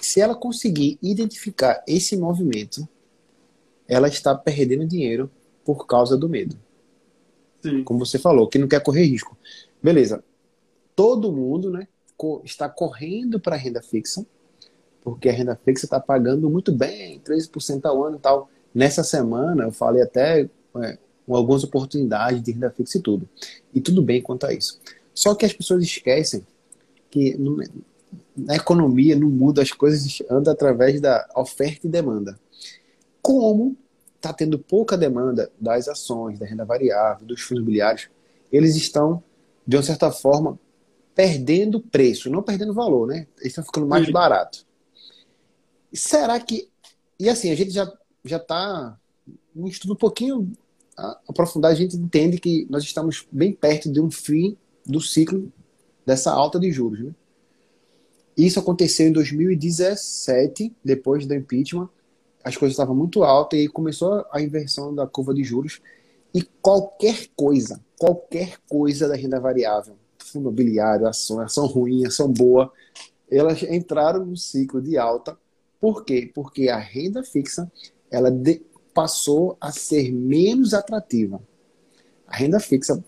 [0.00, 2.88] se ela conseguir identificar esse movimento,
[3.86, 5.30] ela está perdendo dinheiro
[5.64, 6.56] por causa do medo.
[7.62, 7.84] Sim.
[7.84, 9.36] Como você falou, que não quer correr risco.
[9.82, 10.24] Beleza.
[10.94, 11.86] Todo mundo, né,
[12.44, 14.24] está correndo para a renda fixa,
[15.02, 18.50] porque a renda fixa está pagando muito bem, 13% ao ano e tal.
[18.74, 23.28] Nessa semana, eu falei até é, algumas oportunidades de renda fixa e tudo.
[23.74, 24.80] E tudo bem quanto a isso.
[25.14, 26.46] Só que as pessoas esquecem
[27.10, 27.36] que
[28.36, 32.38] na economia, no mundo, as coisas andam através da oferta e demanda.
[33.20, 33.76] Como
[34.16, 38.08] está tendo pouca demanda das ações, da renda variável, dos fundos imobiliários,
[38.52, 39.22] eles estão,
[39.66, 40.58] de uma certa forma,
[41.14, 43.26] perdendo preço, não perdendo valor, né?
[43.38, 44.66] Eles estão ficando mais baratos.
[45.92, 46.68] Será que.
[47.18, 47.92] E assim, a gente já
[48.24, 48.98] já está
[49.54, 50.52] um estudo um pouquinho
[51.28, 55.50] aprofundar, a gente entende que nós estamos bem perto de um fim do ciclo
[56.04, 57.00] dessa alta de juros.
[57.00, 57.14] Né?
[58.36, 61.88] Isso aconteceu em 2017, depois do impeachment.
[62.44, 65.80] As coisas estavam muito altas e começou a inversão da curva de juros.
[66.34, 69.96] E qualquer coisa, qualquer coisa da renda variável,
[70.30, 72.72] fundo imobiliário, ação, ação ruim, ação boa,
[73.30, 75.36] elas entraram no ciclo de alta.
[75.80, 76.30] Por quê?
[76.34, 77.70] Porque a renda fixa
[78.10, 78.62] ela de,
[78.92, 81.40] passou a ser menos atrativa.
[82.26, 83.02] A renda fixa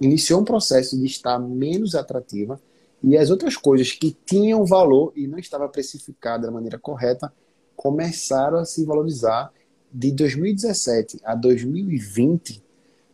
[0.00, 2.60] iniciou um processo de estar menos atrativa
[3.02, 7.32] e as outras coisas que tinham valor e não estava precificada da maneira correta
[7.74, 9.52] começaram a se valorizar
[9.92, 12.62] de 2017 a 2020.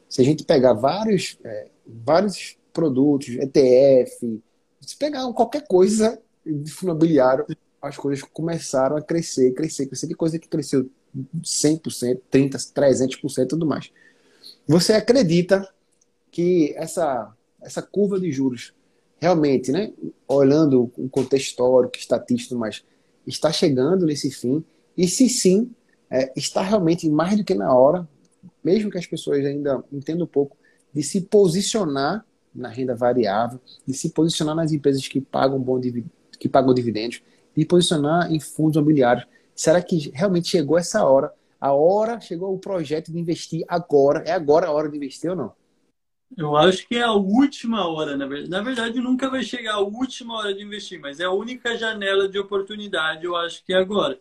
[0.08, 4.42] Se a gente pegar vários, é, vários produtos, ETF,
[4.80, 7.46] se pegar qualquer coisa de fundo imobiliário,
[7.80, 10.06] as coisas começaram a crescer, crescer, crescer.
[10.06, 10.88] Que coisa que cresceu
[11.42, 13.90] 100%, 30%, 300% e tudo mais.
[14.66, 15.68] Você acredita
[16.30, 18.72] que essa, essa curva de juros
[19.20, 19.92] realmente, né,
[20.26, 22.84] olhando o contexto histórico, estatístico, mas
[23.26, 24.64] está chegando nesse fim?
[24.96, 25.70] E se sim,
[26.10, 28.08] é, está realmente mais do que na hora,
[28.64, 30.56] mesmo que as pessoas ainda entendam um pouco,
[30.92, 35.80] de se posicionar na renda variável, de se posicionar nas empresas que pagam bom
[36.38, 37.22] que pagam dividendos,
[37.56, 39.26] de posicionar em fundos imobiliários.
[39.54, 41.32] Será que realmente chegou essa hora?
[41.60, 44.24] A hora chegou o projeto de investir agora.
[44.26, 45.52] É agora a hora de investir ou não?
[46.36, 48.50] Eu acho que é a última hora, na verdade.
[48.50, 52.28] Na verdade, nunca vai chegar a última hora de investir, mas é a única janela
[52.28, 54.18] de oportunidade, eu acho que é agora.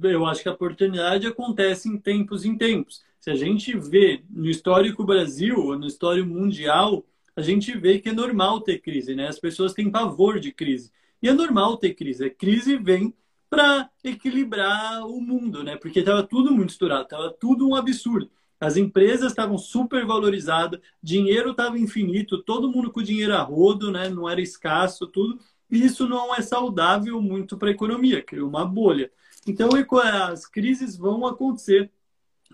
[0.00, 3.02] Eu acho que a oportunidade acontece em tempos em tempos.
[3.18, 7.04] Se a gente vê no histórico Brasil, ou no histórico mundial,
[7.38, 9.28] a gente vê que é normal ter crise, né?
[9.28, 10.90] As pessoas têm pavor de crise.
[11.22, 12.24] E é normal ter crise.
[12.24, 13.14] A crise vem
[13.48, 15.76] para equilibrar o mundo, né?
[15.76, 18.28] Porque estava tudo muito estourado, estava tudo um absurdo.
[18.58, 24.08] As empresas estavam super valorizadas, dinheiro estava infinito, todo mundo com dinheiro a rodo, né?
[24.08, 25.38] Não era escasso, tudo.
[25.70, 29.12] E isso não é saudável muito para a economia, criou uma bolha.
[29.46, 29.68] Então,
[30.02, 31.88] as crises vão acontecer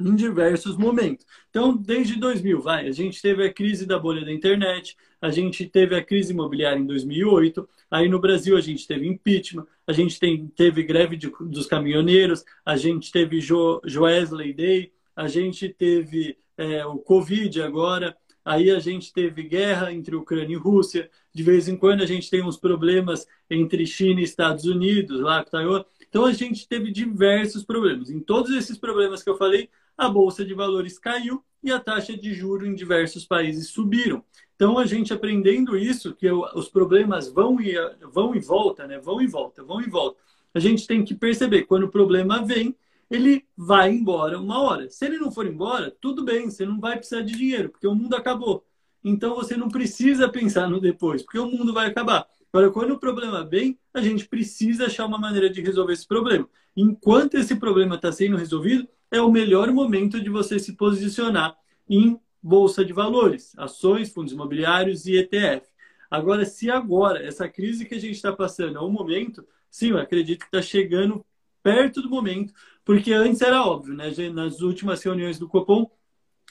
[0.01, 1.25] em diversos momentos.
[1.51, 5.67] Então, desde 2000, vai, a gente teve a crise da bolha da internet, a gente
[5.67, 10.19] teve a crise imobiliária em 2008, aí no Brasil a gente teve impeachment, a gente
[10.19, 16.37] tem, teve greve de, dos caminhoneiros, a gente teve jo, Joesley Day, a gente teve
[16.57, 21.69] é, o Covid agora, aí a gente teve guerra entre Ucrânia e Rússia, de vez
[21.69, 25.85] em quando a gente tem uns problemas entre China e Estados Unidos, lá com Taiwan.
[26.09, 28.11] Então a gente teve diversos problemas.
[28.11, 32.17] Em todos esses problemas que eu falei, a bolsa de valores caiu e a taxa
[32.17, 34.23] de juro em diversos países subiram.
[34.55, 37.75] Então a gente aprendendo isso, que os problemas vão e
[38.13, 38.99] vão e volta, né?
[38.99, 40.19] Vão e volta, vão e volta.
[40.53, 42.77] A gente tem que perceber quando o problema vem,
[43.11, 44.89] ele vai embora uma hora.
[44.89, 47.95] Se ele não for embora, tudo bem, você não vai precisar de dinheiro, porque o
[47.95, 48.65] mundo acabou.
[49.03, 52.27] Então você não precisa pensar no depois, porque o mundo vai acabar.
[52.53, 56.49] Agora, quando o problema vem, a gente precisa achar uma maneira de resolver esse problema.
[56.77, 61.57] Enquanto esse problema está sendo resolvido, é o melhor momento de você se posicionar
[61.89, 65.67] em bolsa de valores, ações, fundos imobiliários e ETF.
[66.11, 69.99] Agora, se agora essa crise que a gente está passando é o momento, sim, eu
[69.99, 71.25] acredito que está chegando
[71.63, 72.53] perto do momento,
[72.85, 74.13] porque antes era óbvio, né?
[74.33, 75.91] Nas últimas reuniões do Copom,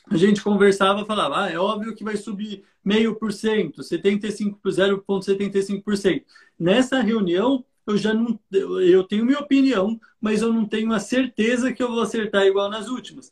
[0.09, 6.23] a gente conversava, falava, ah, é óbvio que vai subir meio por cento, 75 0,75%.
[6.57, 11.73] Nessa reunião, eu já não eu tenho minha opinião, mas eu não tenho a certeza
[11.73, 13.31] que eu vou acertar igual nas últimas.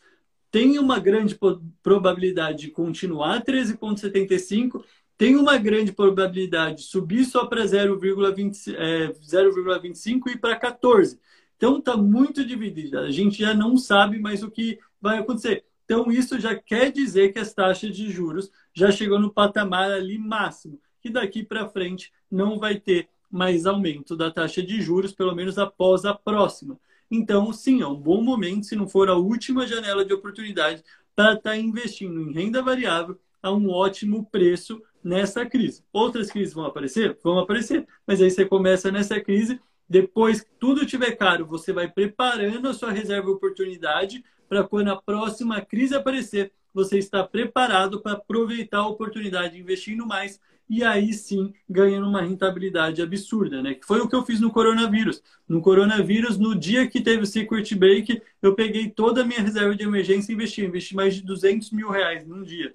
[0.52, 1.38] Tem uma grande
[1.82, 4.84] probabilidade de continuar 13,75,
[5.18, 11.20] tem uma grande probabilidade de subir só para 0,25 é, e para 14.
[11.56, 13.02] Então está muito dividida.
[13.02, 15.64] A gente já não sabe mais o que vai acontecer.
[15.86, 20.18] Então isso já quer dizer que as taxas de juros já chegou no patamar ali
[20.18, 25.34] máximo, que daqui para frente não vai ter mais aumento da taxa de juros, pelo
[25.34, 26.78] menos após a próxima.
[27.10, 30.84] Então, sim, é um bom momento, se não for a última janela de oportunidade,
[31.16, 35.84] para estar tá investindo em renda variável a um ótimo preço nessa crise.
[35.92, 37.18] Outras crises vão aparecer?
[37.24, 41.88] Vão aparecer, mas aí você começa nessa crise, depois que tudo estiver caro, você vai
[41.88, 48.02] preparando a sua reserva de oportunidade para quando a próxima crise aparecer, você está preparado
[48.02, 50.40] para aproveitar a oportunidade investindo mais
[50.72, 53.74] e aí sim ganhando uma rentabilidade absurda, né?
[53.74, 55.22] Que foi o que eu fiz no coronavírus.
[55.46, 59.76] No coronavírus, no dia que teve o circuit break, eu peguei toda a minha reserva
[59.76, 60.64] de emergência e investi.
[60.64, 62.74] Investi mais de 200 mil reais num dia.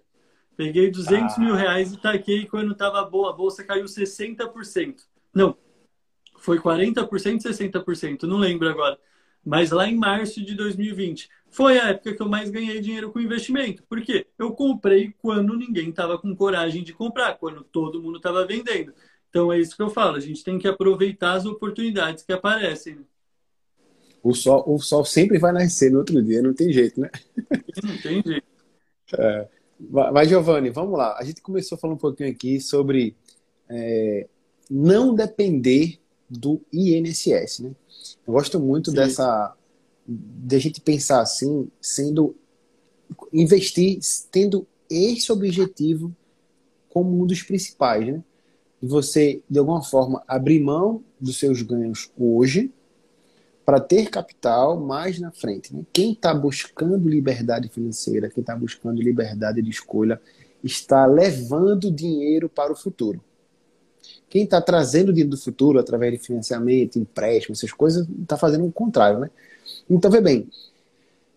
[0.58, 1.40] Peguei 200 ah.
[1.40, 3.30] mil reais e taquei quando estava boa.
[3.30, 4.96] A bolsa caiu 60%.
[5.34, 5.56] Não,
[6.38, 8.98] foi 40%, 60%, não lembro agora.
[9.42, 13.20] Mas lá em março de 2020 foi a época que eu mais ganhei dinheiro com
[13.20, 13.82] investimento.
[13.88, 14.26] Por quê?
[14.38, 18.92] Eu comprei quando ninguém estava com coragem de comprar, quando todo mundo estava vendendo.
[19.30, 22.96] Então é isso que eu falo, a gente tem que aproveitar as oportunidades que aparecem.
[22.96, 23.02] Né?
[24.22, 27.10] O sol, o sol sempre vai nascer no outro dia, não tem jeito, né?
[27.82, 28.46] Não tem jeito.
[29.16, 29.46] É,
[30.12, 31.16] mas, Giovanni, vamos lá.
[31.16, 33.14] A gente começou falando um pouquinho aqui sobre
[33.68, 34.26] é,
[34.68, 37.70] não depender do INSS, né?
[38.26, 38.96] Eu gosto muito Sim.
[38.96, 39.54] dessa
[40.06, 42.34] de a gente pensar assim, sendo
[43.32, 43.98] investir
[44.30, 46.14] tendo esse objetivo
[46.88, 48.22] como um dos principais, né?
[48.80, 52.72] E você de alguma forma abrir mão dos seus ganhos hoje
[53.64, 55.74] para ter capital mais na frente.
[55.74, 55.82] Né?
[55.92, 60.20] Quem está buscando liberdade financeira, quem está buscando liberdade de escolha,
[60.62, 63.20] está levando dinheiro para o futuro.
[64.28, 68.72] Quem está trazendo dinheiro do futuro através de financiamento, empréstimo, essas coisas, está fazendo o
[68.72, 69.30] contrário, né?
[69.88, 70.48] Então, vê bem,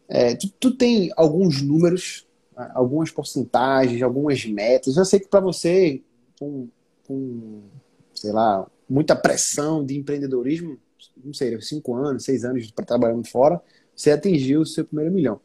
[0.08, 2.26] É, tu, tu tem alguns números,
[2.74, 4.98] algumas porcentagens, algumas metas.
[4.98, 6.02] Eu sei que para você,
[6.40, 6.68] com,
[7.08, 7.62] com,
[8.14, 10.78] sei lá, muita pressão de empreendedorismo,
[11.24, 13.62] não sei, cinco anos, seis anos para trabalhando fora,
[13.96, 15.40] você atingiu o seu primeiro milhão.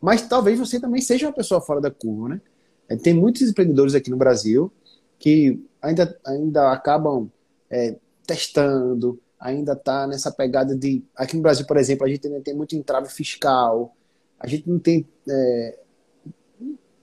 [0.00, 2.40] Mas talvez você também seja uma pessoa fora da curva, né?
[2.88, 4.72] É, tem muitos empreendedores aqui no Brasil
[5.18, 7.30] que ainda, ainda acabam
[7.70, 11.02] é, testando, ainda está nessa pegada de.
[11.16, 13.96] Aqui no Brasil, por exemplo, a gente ainda tem muito entrave fiscal,
[14.38, 15.08] a gente não tem.
[15.28, 15.78] É,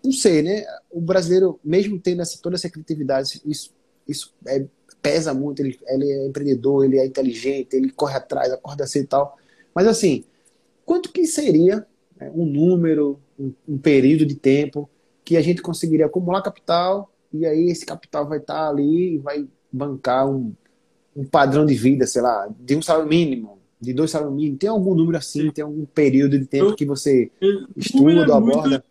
[0.04, 0.64] não sei, né?
[0.92, 3.74] O brasileiro, mesmo tendo essa, toda essa criatividade, isso,
[4.08, 4.66] isso é,
[5.02, 5.62] pesa muito.
[5.62, 9.38] Ele, ele é empreendedor, ele é inteligente, ele corre atrás, acorda cedo e tal.
[9.74, 10.24] Mas assim,
[10.86, 14.90] quanto que seria né, um número, um, um período de tempo
[15.26, 19.18] que a gente conseguiria acumular capital e aí esse capital vai estar tá ali e
[19.18, 20.56] vai bancar um,
[21.18, 24.60] um padrão de vida, sei lá, de um salário mínimo, de dois salários mínimos.
[24.60, 25.50] Tem algum número assim?
[25.50, 27.32] Tem algum período de tempo que você
[27.76, 28.70] estuda, é aborda?
[28.70, 28.84] Muito,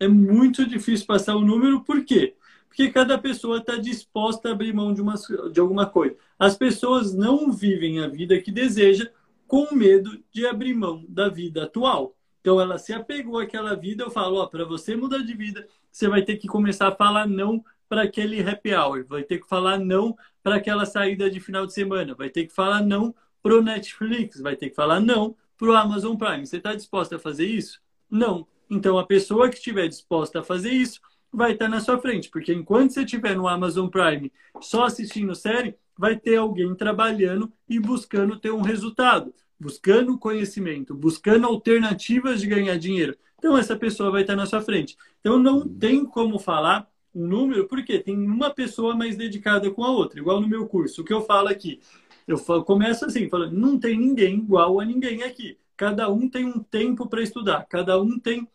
[0.00, 2.34] é muito difícil passar o um número, por quê?
[2.68, 5.14] Porque cada pessoa está disposta a abrir mão de, uma,
[5.52, 6.16] de alguma coisa.
[6.38, 9.08] As pessoas não vivem a vida que deseja
[9.46, 12.16] com medo de abrir mão da vida atual.
[12.40, 16.08] Então ela se apegou àquela vida, eu falo, ó, para você mudar de vida, você
[16.08, 19.78] vai ter que começar a falar não para aquele happy hour, vai ter que falar
[19.78, 24.40] não para aquela saída de final de semana, vai ter que falar não pro Netflix,
[24.40, 26.46] vai ter que falar não pro Amazon Prime.
[26.46, 27.80] Você está disposta a fazer isso?
[28.10, 28.46] Não.
[28.70, 31.00] Então a pessoa que estiver disposta a fazer isso
[31.32, 35.76] vai estar na sua frente, porque enquanto você estiver no Amazon Prime só assistindo série,
[35.96, 42.76] vai ter alguém trabalhando e buscando ter um resultado buscando conhecimento, buscando alternativas de ganhar
[42.76, 43.16] dinheiro.
[43.38, 44.96] Então, essa pessoa vai estar na sua frente.
[45.20, 49.90] Então, não tem como falar um número, porque tem uma pessoa mais dedicada com a
[49.90, 51.02] outra, igual no meu curso.
[51.02, 51.80] O que eu falo aqui,
[52.26, 55.56] eu começo assim, falando, não tem ninguém igual a ninguém aqui.
[55.76, 58.48] Cada um tem um tempo para estudar, cada um tem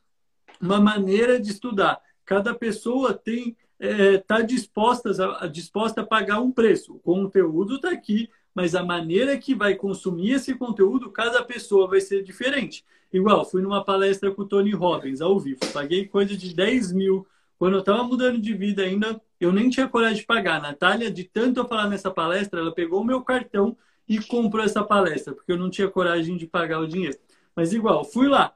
[0.62, 6.41] uma maneira de estudar, cada pessoa tem está é, tá disposta, a, disposta a pagar
[6.41, 6.95] um preço.
[6.95, 12.02] O conteúdo está aqui, mas a maneira que vai consumir esse conteúdo, cada pessoa vai
[12.02, 12.84] ser diferente.
[13.12, 15.60] Igual, fui numa palestra com o Tony Robbins, ao vivo.
[15.74, 17.26] Paguei coisa de 10 mil.
[17.60, 20.56] Quando eu estava mudando de vida ainda, eu nem tinha coragem de pagar.
[20.56, 24.63] A Natália, de tanto eu falar nessa palestra, ela pegou o meu cartão e comprou
[24.63, 27.17] essa palestra, porque eu não tinha coragem de pagar o dinheiro.
[27.54, 28.56] Mas igual, fui lá.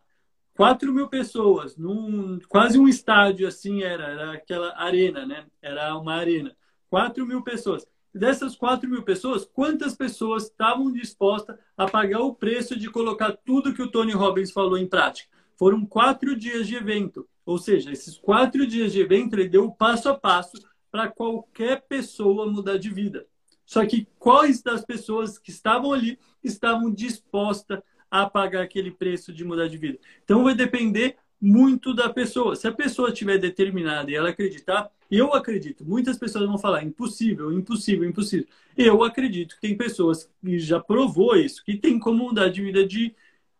[0.56, 5.46] 4 mil pessoas, num, quase um estádio assim era, era aquela arena, né?
[5.62, 6.56] Era uma arena.
[6.90, 7.86] 4 mil pessoas.
[8.14, 13.74] Dessas 4 mil pessoas, quantas pessoas estavam dispostas a pagar o preço de colocar tudo
[13.74, 15.28] que o Tony Robbins falou em prática?
[15.58, 17.28] Foram quatro dias de evento.
[17.46, 20.58] Ou seja, esses quatro dias de evento, ele deu o passo a passo
[20.92, 23.26] para qualquer pessoa mudar de vida.
[23.66, 27.80] Só que quais das pessoas que estavam ali estavam dispostas
[28.12, 29.98] a pagar aquele preço de mudar de vida?
[30.24, 32.56] Então vai depender muito da pessoa.
[32.56, 35.84] Se a pessoa estiver determinada e ela acreditar, eu acredito.
[35.86, 38.48] Muitas pessoas vão falar impossível, impossível, impossível.
[38.78, 42.86] Eu acredito que tem pessoas que já provou isso, que tem como mudar de vida
[42.86, 43.16] de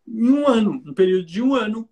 [0.06, 1.88] em um ano, um período de um ano,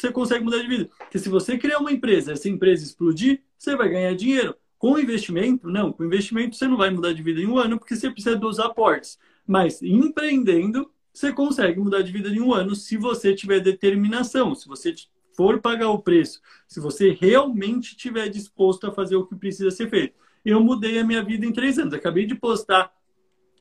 [0.00, 0.90] você consegue mudar de vida.
[0.98, 4.54] Porque se você criar uma empresa, essa empresa explodir, você vai ganhar dinheiro.
[4.78, 5.92] Com investimento, não.
[5.92, 8.60] Com investimento você não vai mudar de vida em um ano porque você precisa dos
[8.60, 9.18] aportes.
[9.46, 14.68] Mas empreendendo, você consegue mudar de vida em um ano se você tiver determinação, se
[14.68, 14.94] você
[15.36, 19.90] for pagar o preço, se você realmente estiver disposto a fazer o que precisa ser
[19.90, 20.14] feito.
[20.44, 21.94] Eu mudei a minha vida em três anos.
[21.94, 22.92] Acabei de postar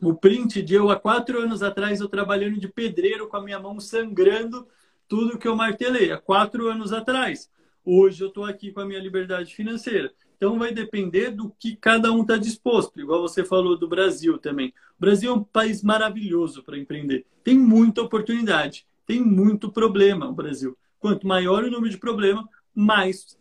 [0.01, 3.59] o print de eu há quatro anos atrás, eu trabalhando de pedreiro com a minha
[3.59, 4.67] mão sangrando
[5.07, 7.49] tudo que eu martelei há quatro anos atrás.
[7.83, 10.11] Hoje eu estou aqui com a minha liberdade financeira.
[10.35, 12.99] Então vai depender do que cada um está disposto.
[12.99, 14.69] Igual você falou do Brasil também.
[14.97, 17.25] O Brasil é um país maravilhoso para empreender.
[17.43, 20.77] Tem muita oportunidade, tem muito problema o Brasil.
[20.99, 23.37] Quanto maior o número de problemas, mais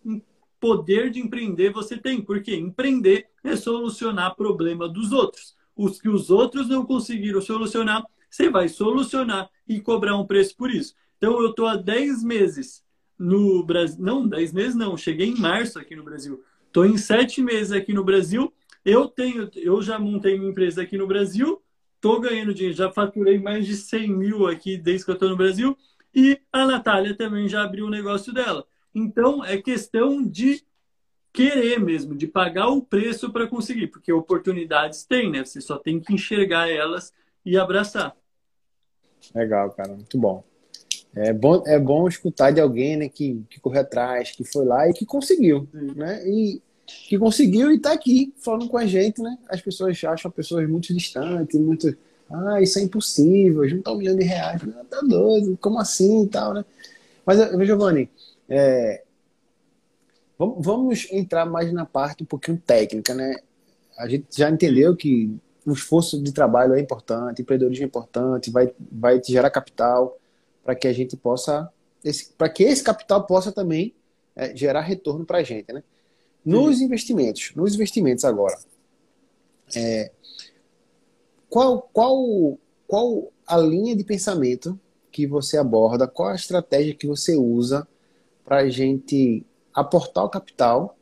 [0.59, 2.23] poder de empreender você tem.
[2.23, 5.55] Porque empreender é solucionar problema dos outros.
[5.77, 10.71] Os que os outros não conseguiram solucionar, você vai solucionar e cobrar um preço por
[10.71, 10.95] isso.
[11.27, 12.85] Então eu estou há 10 meses
[13.19, 13.97] no Brasil.
[13.99, 14.97] Não, 10 meses não.
[14.97, 16.41] Cheguei em março aqui no Brasil.
[16.69, 18.55] Estou em 7 meses aqui no Brasil.
[18.85, 21.61] Eu tenho, eu já montei minha empresa aqui no Brasil.
[21.97, 22.77] Estou ganhando dinheiro.
[22.77, 25.77] Já faturei mais de 100 mil aqui desde que eu estou no Brasil.
[26.15, 28.65] E a Natália também já abriu o negócio dela.
[28.95, 30.63] Então, é questão de
[31.33, 35.45] querer mesmo, de pagar o preço para conseguir, porque oportunidades tem, né?
[35.45, 37.13] Você só tem que enxergar elas
[37.45, 38.17] e abraçar.
[39.35, 40.45] Legal, cara, muito bom.
[41.17, 44.87] É bom, é bom escutar de alguém né, que, que correu atrás, que foi lá
[44.87, 45.93] e que conseguiu, Sim.
[45.97, 46.23] né?
[46.29, 49.39] E que conseguiu e está aqui falando com a gente, né?
[49.49, 51.97] As pessoas acham pessoas muito distantes, muito
[52.31, 54.63] Ah, isso é impossível, juntar um milhão de reais.
[54.63, 56.65] Não, tá doido, como assim e tal, né?
[57.25, 58.11] Mas, Giovanni,
[58.47, 59.03] é,
[60.39, 63.37] vamos entrar mais na parte um pouquinho técnica, né?
[63.99, 68.71] A gente já entendeu que o esforço de trabalho é importante, empreendedorismo é importante, vai,
[68.93, 70.17] vai te gerar capital
[70.67, 71.73] para que a gente possa,
[72.37, 73.95] para que esse capital possa também
[74.35, 75.81] é, gerar retorno para a gente, né?
[76.45, 76.85] Nos Sim.
[76.85, 78.59] investimentos, nos investimentos agora,
[79.75, 80.11] é,
[81.49, 82.59] qual, qual,
[82.89, 84.79] qual a linha de pensamento
[85.13, 87.87] que você aborda, qual a estratégia que você usa
[88.45, 90.97] para a gente aportar o capital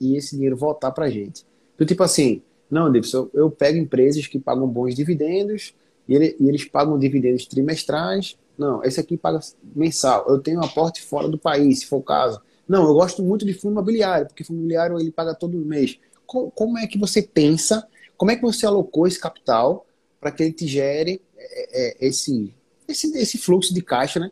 [0.00, 1.46] e esse dinheiro voltar para a gente?
[1.78, 5.74] Do tipo assim, não, Davidson, eu pego empresas que pagam bons dividendos
[6.08, 8.36] e, ele, e eles pagam dividendos trimestrais.
[8.58, 9.40] Não, esse aqui paga
[9.74, 10.26] mensal.
[10.28, 12.40] Eu tenho um aporte fora do país, se for o caso.
[12.68, 15.98] Não, eu gosto muito de fundo imobiliário, porque fundo imobiliário ele paga todo mês.
[16.26, 17.86] Como, como é que você pensa,
[18.16, 19.86] como é que você alocou esse capital
[20.20, 22.54] para que ele te gere é, é, esse,
[22.88, 24.30] esse, esse fluxo de caixa né,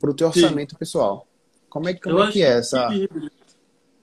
[0.00, 0.78] para o teu orçamento Sim.
[0.78, 1.26] pessoal?
[1.68, 2.88] Como é, como é que é essa...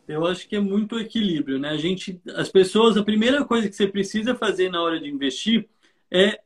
[0.06, 1.70] Eu acho que é muito equilíbrio, né?
[1.70, 5.68] A gente, as pessoas, a primeira coisa que você precisa fazer na hora de investir
[6.12, 6.42] é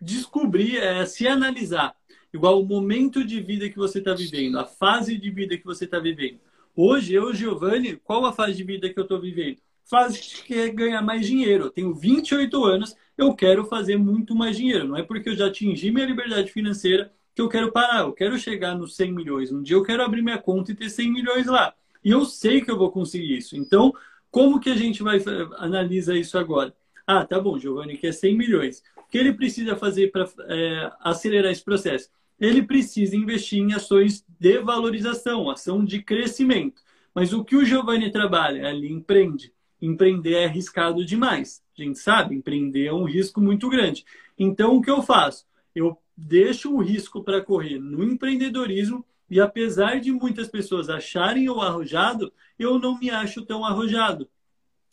[0.00, 1.94] descobrir, é se analisar.
[2.32, 5.84] Igual o momento de vida que você está vivendo, a fase de vida que você
[5.84, 6.38] está vivendo.
[6.76, 9.58] Hoje, eu, Giovanni, qual a fase de vida que eu estou vivendo?
[9.84, 11.64] Fase que é ganhar mais dinheiro.
[11.64, 14.86] Eu tenho 28 anos, eu quero fazer muito mais dinheiro.
[14.86, 18.02] Não é porque eu já atingi minha liberdade financeira que eu quero parar.
[18.02, 19.50] Eu quero chegar nos 100 milhões.
[19.50, 21.74] Um dia eu quero abrir minha conta e ter 100 milhões lá.
[22.04, 23.56] E eu sei que eu vou conseguir isso.
[23.56, 23.92] Então,
[24.30, 25.20] como que a gente vai
[25.56, 26.72] analisar isso agora?
[27.06, 28.82] Ah, tá bom, Giovanni quer 100 milhões.
[28.96, 32.08] O que ele precisa fazer para é, acelerar esse processo?
[32.40, 36.82] Ele precisa investir em ações de valorização, ação de crescimento.
[37.14, 38.70] Mas o que o Giovanni trabalha?
[38.70, 39.52] Ele empreende.
[39.80, 41.62] Empreender é arriscado demais.
[41.78, 44.04] A gente sabe, empreender é um risco muito grande.
[44.38, 45.46] Então, o que eu faço?
[45.74, 51.60] Eu deixo o risco para correr no empreendedorismo e apesar de muitas pessoas acharem eu
[51.60, 54.28] arrojado, eu não me acho tão arrojado.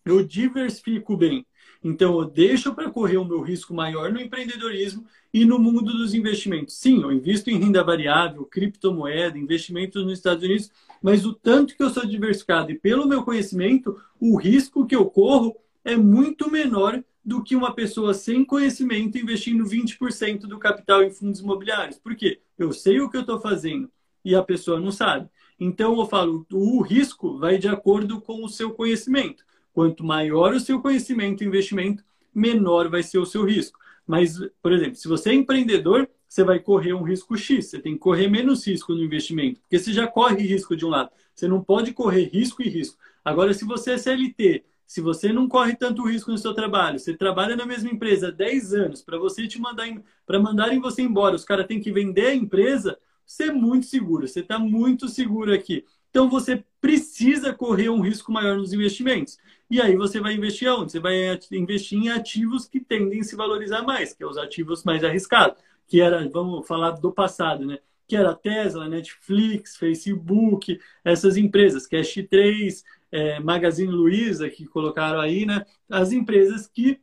[0.10, 1.45] Eu diversifico bem.
[1.84, 6.14] Então, eu deixo para correr o meu risco maior no empreendedorismo e no mundo dos
[6.14, 6.76] investimentos.
[6.78, 11.84] Sim, eu invisto em renda variável, criptomoeda, investimentos nos Estados Unidos, mas o tanto que
[11.84, 15.55] eu sou diversificado e pelo meu conhecimento, o risco que eu corro
[15.86, 21.41] é muito menor do que uma pessoa sem conhecimento investindo 20% do capital em fundos
[21.41, 21.99] imobiliários.
[21.99, 22.39] Por quê?
[22.58, 23.91] Eu sei o que eu estou fazendo,
[24.24, 25.30] e a pessoa não sabe.
[25.60, 29.45] Então eu falo, o risco vai de acordo com o seu conhecimento.
[29.78, 32.04] Quanto maior o seu conhecimento e investimento,
[32.34, 33.78] menor vai ser o seu risco.
[34.08, 37.94] Mas, por exemplo, se você é empreendedor, você vai correr um risco X, você tem
[37.94, 41.12] que correr menos risco no investimento, porque você já corre risco de um lado.
[41.36, 42.98] Você não pode correr risco e risco.
[43.24, 47.16] Agora, se você é CLT, se você não corre tanto risco no seu trabalho, você
[47.16, 49.86] trabalha na mesma empresa há 10 anos, para você te mandar
[50.26, 54.28] para mandarem você embora, os caras têm que vender a empresa, você é muito seguro,
[54.28, 55.86] você está muito seguro aqui.
[56.10, 59.38] Então você precisa correr um risco maior nos investimentos.
[59.70, 60.93] E aí você vai investir aonde?
[60.93, 64.84] Você vai investir em ativos que tendem a se valorizar mais, que é os ativos
[64.84, 67.80] mais arriscados, que era, vamos falar do passado, né?
[68.07, 75.45] Que era Tesla, Netflix, Facebook, essas empresas, Cash 3, é, Magazine Luiza, que colocaram aí,
[75.45, 75.65] né?
[75.89, 77.01] As empresas que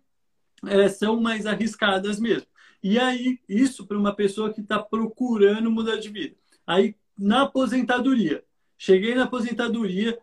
[0.66, 2.46] é, são mais arriscadas mesmo.
[2.82, 6.36] E aí, isso para uma pessoa que está procurando mudar de vida.
[6.66, 8.44] Aí, na aposentadoria,
[8.76, 10.18] cheguei na aposentadoria,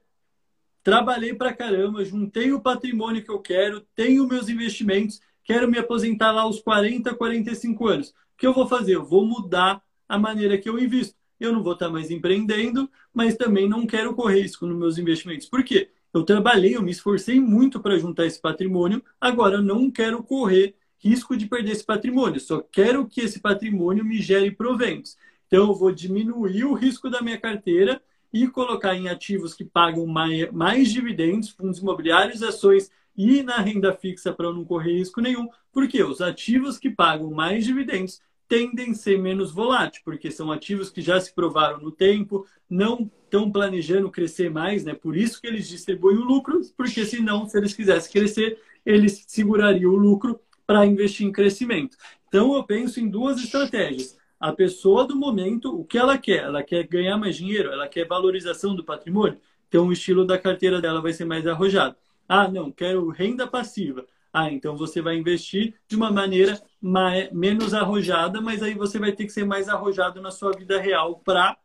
[0.84, 6.32] trabalhei para caramba, juntei o patrimônio que eu quero, tenho meus investimentos, quero me aposentar
[6.32, 8.10] lá aos 40, 45 anos.
[8.10, 8.96] O que eu vou fazer?
[8.96, 11.16] Eu vou mudar a maneira que eu invisto.
[11.40, 14.98] Eu não vou estar tá mais empreendendo, mas também não quero correr risco nos meus
[14.98, 15.48] investimentos.
[15.48, 15.90] Por quê?
[16.14, 20.76] Eu trabalhei, eu me esforcei muito para juntar esse patrimônio, agora eu não quero correr
[21.00, 25.18] risco de perder esse patrimônio, só quero que esse patrimônio me gere proventos.
[25.48, 28.02] Então, eu vou diminuir o risco da minha carteira
[28.34, 33.94] e colocar em ativos que pagam mais, mais dividendos, fundos imobiliários, ações e na renda
[33.94, 38.96] fixa para não correr risco nenhum, porque os ativos que pagam mais dividendos tendem a
[38.96, 44.12] ser menos voláteis, porque são ativos que já se provaram no tempo, não estão planejando
[44.12, 44.94] crescer mais, né?
[44.94, 49.94] Por isso que eles distribuem o lucro, porque senão, se eles quisessem crescer, eles segurariam
[49.94, 51.96] o lucro para investir em crescimento.
[52.28, 54.18] Então, eu penso em duas estratégias.
[54.42, 56.46] A pessoa do momento, o que ela quer?
[56.46, 57.72] Ela quer ganhar mais dinheiro?
[57.72, 59.40] Ela quer valorização do patrimônio?
[59.68, 61.96] Então, o estilo da carteira dela vai ser mais arrojado.
[62.28, 64.04] Ah, não, quero renda passiva.
[64.34, 69.12] Ah, então você vai investir de uma maneira mais, menos arrojada, mas aí você vai
[69.12, 71.58] ter que ser mais arrojado na sua vida real para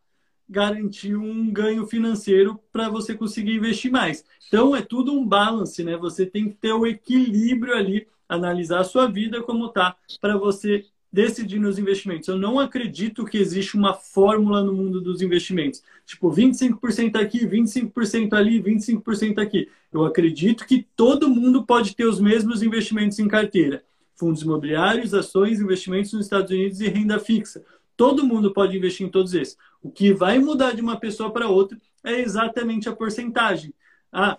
[0.47, 4.23] garantir um ganho financeiro para você conseguir investir mais.
[4.47, 5.97] Então é tudo um balance, né?
[5.97, 10.85] Você tem que ter o equilíbrio ali analisar a sua vida como tá para você
[11.17, 12.27] decidir nos investimentos.
[12.27, 15.81] Eu não acredito que existe uma fórmula no mundo dos investimentos.
[16.05, 19.67] Tipo, 25% aqui, 25% ali, 25% aqui.
[19.91, 23.83] Eu acredito que todo mundo pode ter os mesmos investimentos em carteira.
[24.15, 27.65] Fundos imobiliários, ações, investimentos nos Estados Unidos e renda fixa.
[27.95, 29.57] Todo mundo pode investir em todos esses.
[29.81, 33.73] O que vai mudar de uma pessoa para outra é exatamente a porcentagem.
[34.13, 34.37] Ah,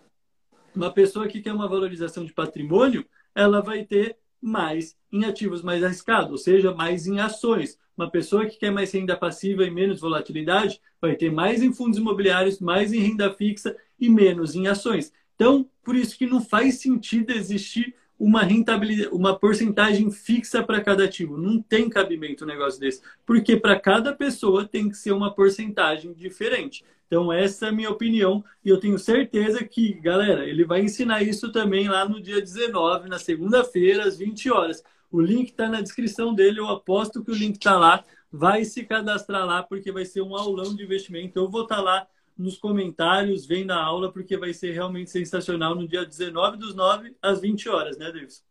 [0.77, 3.05] uma pessoa que quer uma valorização de patrimônio,
[3.35, 7.79] ela vai ter mais em ativos mais arriscados, ou seja, mais em ações.
[7.97, 11.99] Uma pessoa que quer mais renda passiva e menos volatilidade vai ter mais em fundos
[11.99, 15.13] imobiliários, mais em renda fixa e menos em ações.
[15.35, 21.05] Então, por isso que não faz sentido existir uma rentabilidade, uma porcentagem fixa para cada
[21.05, 21.37] ativo.
[21.37, 26.13] Não tem cabimento um negócio desse, porque para cada pessoa tem que ser uma porcentagem
[26.13, 26.85] diferente.
[27.09, 31.23] Então, essa é a minha opinião e eu tenho certeza que, galera, ele vai ensinar
[31.23, 34.83] isso também lá no dia 19, na segunda-feira, às 20 horas.
[35.11, 38.05] O link está na descrição dele, eu aposto que o link está lá.
[38.31, 41.39] Vai se cadastrar lá, porque vai ser um aulão de investimento.
[41.39, 42.07] Eu vou estar tá lá
[42.37, 47.17] nos comentários, vendo a aula, porque vai ser realmente sensacional no dia 19 dos 9
[47.23, 48.45] às 20 horas, né, Davis?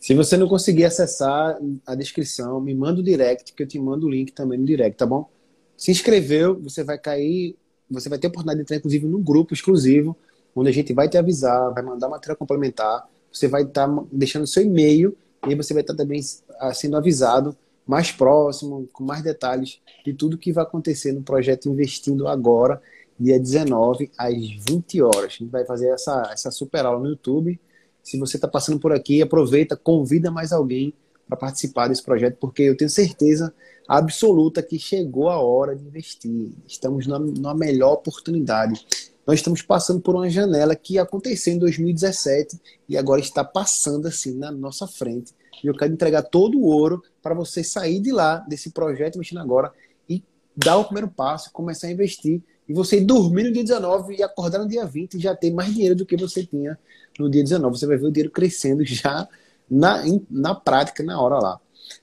[0.00, 4.06] Se você não conseguir acessar a descrição, me manda o direct, que eu te mando
[4.06, 5.30] o link também no direct, tá bom?
[5.76, 7.56] Se inscreveu, você vai cair
[7.90, 10.16] você vai ter a oportunidade de entrar, inclusive, num grupo exclusivo,
[10.54, 14.46] onde a gente vai te avisar, vai mandar matéria complementar, você vai estar tá deixando
[14.46, 15.16] seu e-mail
[15.48, 16.20] e você vai estar tá também
[16.58, 17.56] ah, sendo avisado
[17.86, 22.80] mais próximo, com mais detalhes de tudo que vai acontecer no projeto Investindo Agora,
[23.18, 25.24] dia 19 às 20 horas.
[25.24, 27.60] A gente vai fazer essa, essa super aula no YouTube.
[28.02, 30.94] Se você está passando por aqui, aproveita, convida mais alguém
[31.26, 33.52] para participar desse projeto, porque eu tenho certeza
[33.88, 36.52] absoluta que chegou a hora de investir.
[36.66, 38.86] Estamos na, na melhor oportunidade.
[39.26, 44.36] Nós estamos passando por uma janela que aconteceu em 2017 e agora está passando assim
[44.36, 45.32] na nossa frente.
[45.62, 49.40] E eu quero entregar todo o ouro para você sair de lá, desse projeto investindo
[49.40, 49.72] agora,
[50.08, 50.22] e
[50.54, 52.42] dar o primeiro passo, começar a investir.
[52.68, 55.72] E você dormir no dia 19 e acordar no dia 20 e já ter mais
[55.72, 56.78] dinheiro do que você tinha
[57.18, 57.78] no dia 19.
[57.78, 59.28] Você vai ver o dinheiro crescendo já
[59.70, 61.60] na, na prática, na hora lá.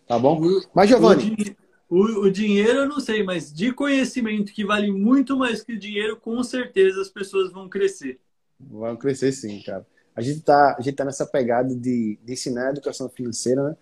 [0.07, 0.39] Tá bom?
[0.73, 1.55] Mas, Giovanni.
[1.91, 6.15] O, o, dinheiro eu não sei, mas de conhecimento que vale muito mais que dinheiro,
[6.15, 8.17] com certeza as pessoas vão crescer.
[8.57, 9.85] Vão crescer sim, cara.
[10.15, 13.75] A gente tá, a gente tá nessa pegada de, de ensinar a educação financeira, né?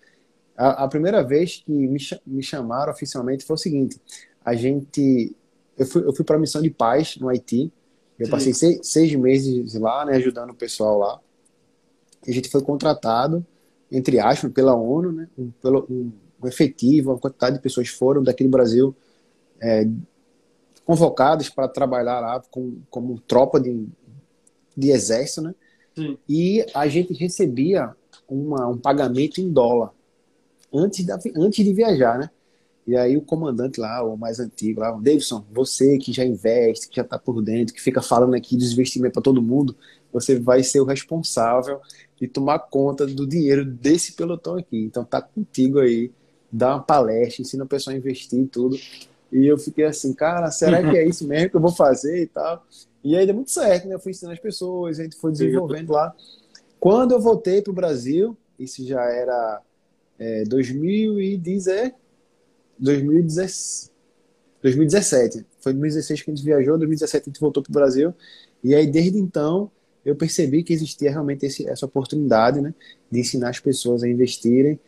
[0.58, 4.02] A, a primeira vez que me, me chamaram oficialmente foi o seguinte:
[4.44, 5.36] a gente.
[5.78, 7.72] Eu fui, eu fui para a missão de paz no Haiti.
[8.18, 8.32] Eu sim.
[8.32, 11.20] passei seis, seis meses lá, né, ajudando o pessoal lá.
[12.26, 13.46] E a gente foi contratado,
[13.92, 15.30] entre aspas, pela ONU, né?
[15.62, 18.96] Pelo, um, um efetivo, uma quantidade de pessoas foram daqui do Brasil
[19.62, 19.88] é,
[20.86, 23.88] convocadas para trabalhar lá com, como tropa de,
[24.76, 25.56] de exército, né?
[25.96, 26.18] Sim.
[26.28, 27.94] E a gente recebia
[28.28, 29.92] uma, um pagamento em dólar
[30.74, 32.30] antes, da, antes de viajar, né?
[32.88, 36.96] E aí o comandante lá, o mais antigo lá, Davidson, você que já investe, que
[36.96, 39.76] já está por dentro, que fica falando aqui dos investimentos para todo mundo,
[40.12, 41.80] você vai ser o responsável
[42.20, 44.86] de tomar conta do dinheiro desse pelotão aqui.
[44.86, 46.12] Então tá contigo aí
[46.52, 48.78] dá uma palestra, ensina o pessoal a investir e tudo.
[49.32, 52.28] E eu fiquei assim, cara, será que é isso mesmo que eu vou fazer e
[52.28, 52.66] tal?
[53.04, 53.96] E aí deu muito certo, né?
[53.96, 56.14] Eu fui ensinando as pessoas, a gente foi desenvolvendo lá.
[56.80, 59.62] Quando eu voltei para o Brasil, isso já era
[60.18, 61.94] é, 2010,
[62.78, 63.92] 2017.
[64.62, 65.46] 2017.
[65.62, 68.14] Foi 2016 que a gente viajou, 2017 a gente voltou para o Brasil.
[68.64, 69.72] E aí, desde então,
[70.04, 72.74] eu percebi que existia realmente esse, essa oportunidade né,
[73.10, 74.80] de ensinar as pessoas a investirem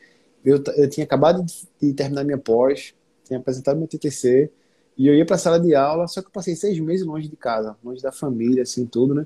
[0.44, 1.46] eu, eu tinha acabado
[1.80, 2.94] de terminar minha pós,
[3.26, 4.52] tinha apresentado meu TTC,
[4.98, 7.28] e eu ia para a sala de aula, só que eu passei seis meses longe
[7.28, 9.26] de casa, longe da família, assim, tudo, né?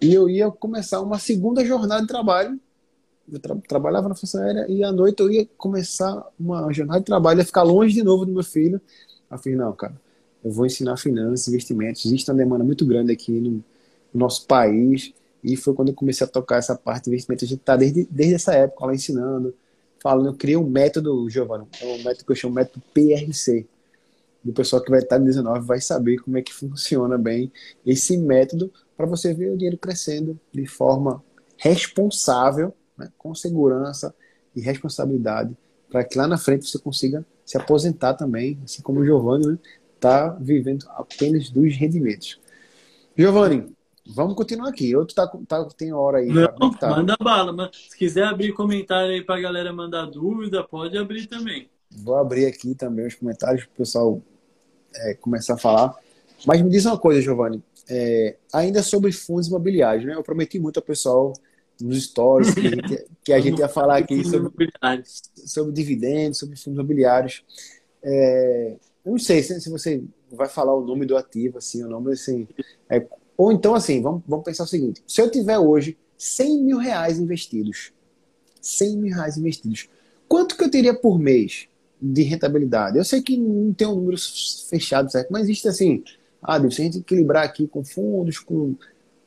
[0.00, 2.58] E eu ia começar uma segunda jornada de trabalho.
[3.30, 7.06] Eu tra trabalhava na Força Aérea e à noite eu ia começar uma jornada de
[7.06, 8.80] trabalho, ia ficar longe de novo do meu filho.
[9.30, 9.94] Eu falei, não, cara,
[10.44, 12.04] eu vou ensinar finanças, investimentos.
[12.04, 13.64] Existe uma demanda muito grande aqui no, no
[14.12, 15.14] nosso país.
[15.42, 17.44] E foi quando eu comecei a tocar essa parte de investimento.
[17.44, 19.54] A gente está desde, desde essa época lá ensinando,
[20.02, 23.66] falando, eu criei um método, Giovanni, é um método que eu chamo método PRC.
[24.44, 27.52] E o pessoal que vai estar no 19 vai saber como é que funciona bem
[27.86, 31.22] esse método para você ver o dinheiro crescendo de forma
[31.56, 34.14] responsável, né, com segurança
[34.54, 35.56] e responsabilidade,
[35.88, 39.58] para que lá na frente você consiga se aposentar também, assim como o Giovanni
[39.94, 42.40] está né, vivendo apenas dos rendimentos.
[43.16, 43.72] Giovanni,
[44.06, 44.94] Vamos continuar aqui.
[44.96, 46.28] Outro tá, tá, tem hora aí.
[46.28, 46.90] Não, tá.
[46.90, 47.52] manda bala.
[47.52, 51.68] Mas se quiser abrir comentário aí para a galera mandar dúvida, pode abrir também.
[51.90, 54.22] Vou abrir aqui também os comentários para o pessoal
[54.94, 55.94] é, começar a falar.
[56.46, 57.62] Mas me diz uma coisa, Giovanni.
[57.88, 60.14] É, ainda sobre fundos imobiliários, né?
[60.14, 61.32] Eu prometi muito ao pessoal
[61.80, 64.50] nos stories que a gente, que a gente ia falar aqui sobre,
[65.46, 67.44] sobre dividendos, sobre fundos imobiliários.
[68.02, 71.88] É, eu não sei se, se, você vai falar o nome do ativo, assim, o
[71.88, 72.48] nome assim.
[72.88, 73.04] É,
[73.42, 77.18] ou então, assim, vamos, vamos pensar o seguinte: se eu tiver hoje 100 mil reais
[77.18, 77.92] investidos,
[78.60, 79.88] 100 mil reais investidos,
[80.28, 81.66] quanto que eu teria por mês
[82.00, 82.98] de rentabilidade?
[82.98, 84.16] Eu sei que não tem um número
[84.70, 85.32] fechado, certo?
[85.32, 86.04] Mas existe assim,
[86.40, 88.76] ah, se a gente equilibrar aqui com fundos, com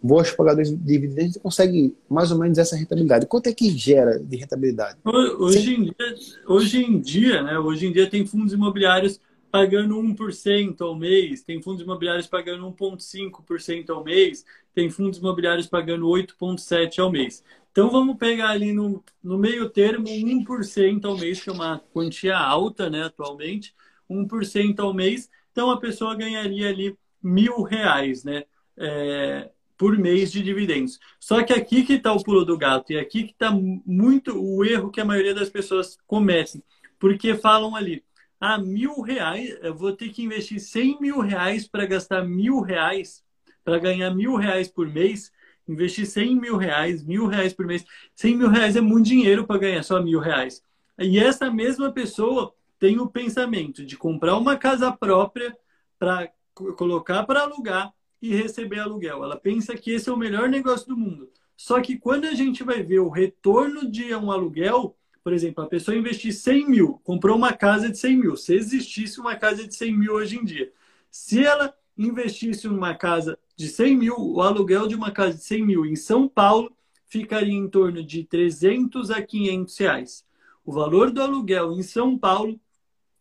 [0.02, 3.26] bons pagadores de dividendos, a gente consegue mais ou menos essa rentabilidade.
[3.26, 4.98] Quanto é que gera de rentabilidade?
[5.04, 6.16] Hoje, em dia,
[6.48, 7.60] hoje em dia, né?
[7.60, 9.20] Hoje em dia tem fundos imobiliários
[9.56, 16.06] pagando 1% ao mês, tem fundos imobiliários pagando 1,5% ao mês, tem fundos imobiliários pagando
[16.08, 17.42] 8,7% ao mês.
[17.72, 22.38] Então vamos pegar ali no, no meio termo 1% ao mês, que é uma quantia
[22.38, 23.74] alta né, atualmente,
[24.10, 25.30] 1% ao mês.
[25.54, 28.44] Então a pessoa ganharia ali mil reais, né?
[28.78, 31.00] É, por mês de dividendos.
[31.18, 34.66] Só que aqui que está o pulo do gato e aqui que está muito o
[34.66, 36.62] erro que a maioria das pessoas cometem,
[37.00, 38.04] porque falam ali,
[38.40, 43.24] ah, mil reais, eu vou ter que investir cem mil reais para gastar mil reais,
[43.64, 45.32] para ganhar mil reais por mês,
[45.68, 49.60] investir cem mil reais, mil reais por mês, cem mil reais é muito dinheiro para
[49.60, 50.62] ganhar só mil reais.
[51.00, 55.56] E essa mesma pessoa tem o pensamento de comprar uma casa própria
[55.98, 59.24] para colocar para alugar e receber aluguel.
[59.24, 61.30] Ela pensa que esse é o melhor negócio do mundo.
[61.58, 64.96] Só que quando a gente vai ver o retorno de um aluguel,
[65.26, 68.38] por exemplo, a pessoa investir 100 mil, comprou uma casa de 100 mil.
[68.38, 70.72] Se existisse uma casa de 100 mil hoje em dia,
[71.10, 75.66] se ela investisse numa casa de 100 mil, o aluguel de uma casa de 100
[75.66, 76.72] mil em São Paulo
[77.08, 80.26] ficaria em torno de 300 a 500 reais.
[80.64, 82.60] O valor do aluguel em São Paulo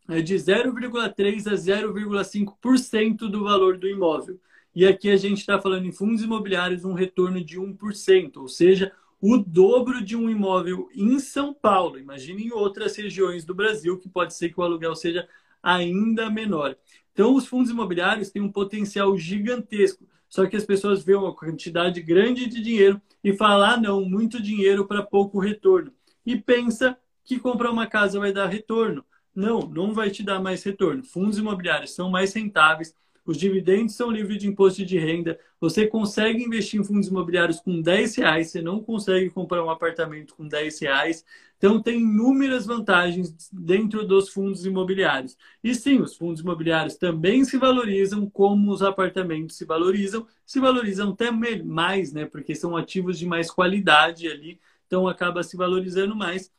[0.06, 4.38] é de 0,3 a 0,5% do valor do imóvel.
[4.74, 8.92] E aqui a gente está falando em fundos imobiliários um retorno de 1%, ou seja,
[9.26, 11.98] o dobro de um imóvel em São Paulo.
[11.98, 15.26] Imagine em outras regiões do Brasil, que pode ser que o aluguel seja
[15.62, 16.76] ainda menor.
[17.10, 22.02] Então, os fundos imobiliários têm um potencial gigantesco, só que as pessoas veem uma quantidade
[22.02, 25.90] grande de dinheiro e falam, ah, não, muito dinheiro para pouco retorno.
[26.26, 26.94] E pensa
[27.24, 29.06] que comprar uma casa vai dar retorno.
[29.34, 31.02] Não, não vai te dar mais retorno.
[31.02, 32.94] Fundos imobiliários são mais rentáveis,
[33.26, 37.80] os dividendos são livres de imposto de renda, você consegue investir em fundos imobiliários com
[37.80, 41.24] 10 reais, você não consegue comprar um apartamento com 10 reais.
[41.56, 45.36] Então, tem inúmeras vantagens dentro dos fundos imobiliários.
[45.62, 51.12] E sim, os fundos imobiliários também se valorizam como os apartamentos se valorizam, se valorizam
[51.12, 52.26] até mais, né?
[52.26, 56.52] Porque são ativos de mais qualidade ali, então acaba se valorizando mais.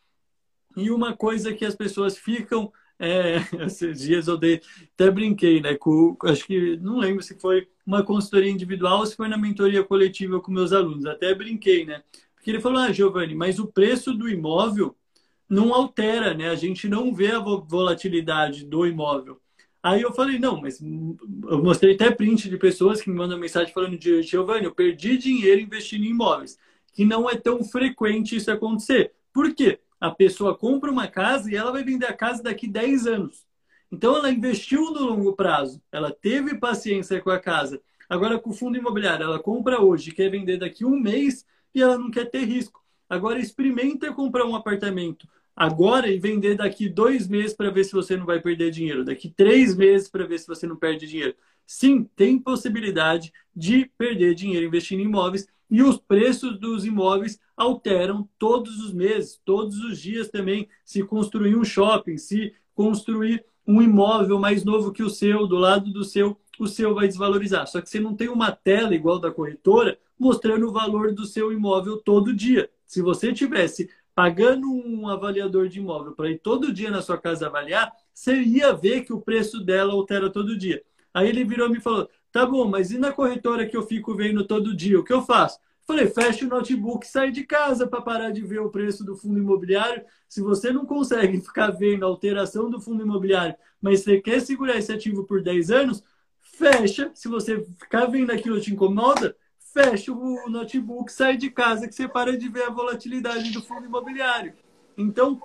[0.75, 4.61] E uma coisa que as pessoas ficam é, esses dias eu dei,
[4.93, 5.75] até brinquei, né?
[5.75, 9.83] Com, acho que não lembro se foi uma consultoria individual ou se foi na mentoria
[9.83, 11.05] coletiva com meus alunos.
[11.05, 12.03] Até brinquei, né?
[12.35, 14.95] Porque ele falou: Ah, Giovanni, mas o preço do imóvel
[15.49, 16.49] não altera, né?
[16.49, 19.39] A gente não vê a volatilidade do imóvel.
[19.85, 23.71] Aí eu falei, não, mas eu mostrei até print de pessoas que me mandam mensagem
[23.71, 26.57] falando de Giovanni, eu perdi dinheiro investindo em imóveis,
[26.91, 29.13] que não é tão frequente isso acontecer.
[29.31, 29.79] Por quê?
[30.05, 33.45] A pessoa compra uma casa e ela vai vender a casa daqui 10 anos.
[33.91, 37.81] Então ela investiu no longo prazo, ela teve paciência com a casa.
[38.07, 41.97] Agora com o fundo imobiliário, ela compra hoje, quer vender daqui um mês e ela
[41.97, 42.83] não quer ter risco.
[43.09, 48.17] Agora experimenta comprar um apartamento agora e vender daqui dois meses para ver se você
[48.17, 51.33] não vai perder dinheiro, daqui três meses para ver se você não perde dinheiro.
[51.65, 58.29] Sim, tem possibilidade de perder dinheiro investindo em imóveis e os preços dos imóveis alteram
[58.39, 60.69] todos os meses, todos os dias também.
[60.85, 65.91] Se construir um shopping, se construir um imóvel mais novo que o seu, do lado
[65.91, 67.67] do seu, o seu vai desvalorizar.
[67.67, 71.51] Só que você não tem uma tela igual da corretora mostrando o valor do seu
[71.51, 72.69] imóvel todo dia.
[72.85, 77.47] Se você tivesse pagando um avaliador de imóvel para ir todo dia na sua casa
[77.47, 80.81] avaliar, você ia ver que o preço dela altera todo dia.
[81.13, 84.13] Aí ele virou e me falou: Tá bom, mas e na corretora que eu fico
[84.13, 84.99] vendo todo dia?
[84.99, 85.57] O que eu faço?
[85.87, 89.39] Falei, fecha o notebook sai de casa para parar de ver o preço do fundo
[89.39, 90.03] imobiliário.
[90.27, 94.75] Se você não consegue ficar vendo a alteração do fundo imobiliário, mas você quer segurar
[94.75, 96.03] esse ativo por 10 anos,
[96.41, 97.09] fecha.
[97.13, 99.33] Se você ficar vendo aquilo te incomoda,
[99.73, 103.85] fecha o notebook, sai de casa que você para de ver a volatilidade do fundo
[103.85, 104.53] imobiliário.
[104.97, 105.41] Então,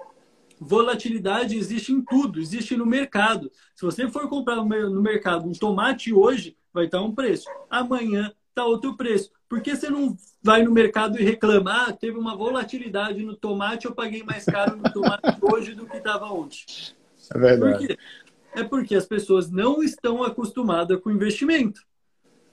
[0.59, 3.49] volatilidade existe em tudo, existe no mercado.
[3.77, 7.49] Se você for comprar no mercado um tomate hoje, vai estar um preço.
[7.69, 9.31] Amanhã está outro preço.
[9.49, 11.89] Por que você não vai no mercado e reclamar?
[11.89, 15.97] Ah, teve uma volatilidade no tomate, eu paguei mais caro no tomate hoje do que
[15.97, 16.65] estava ontem.
[17.35, 17.87] É verdade.
[17.89, 17.99] Por?
[18.53, 21.83] É porque as pessoas não estão acostumadas com investimento.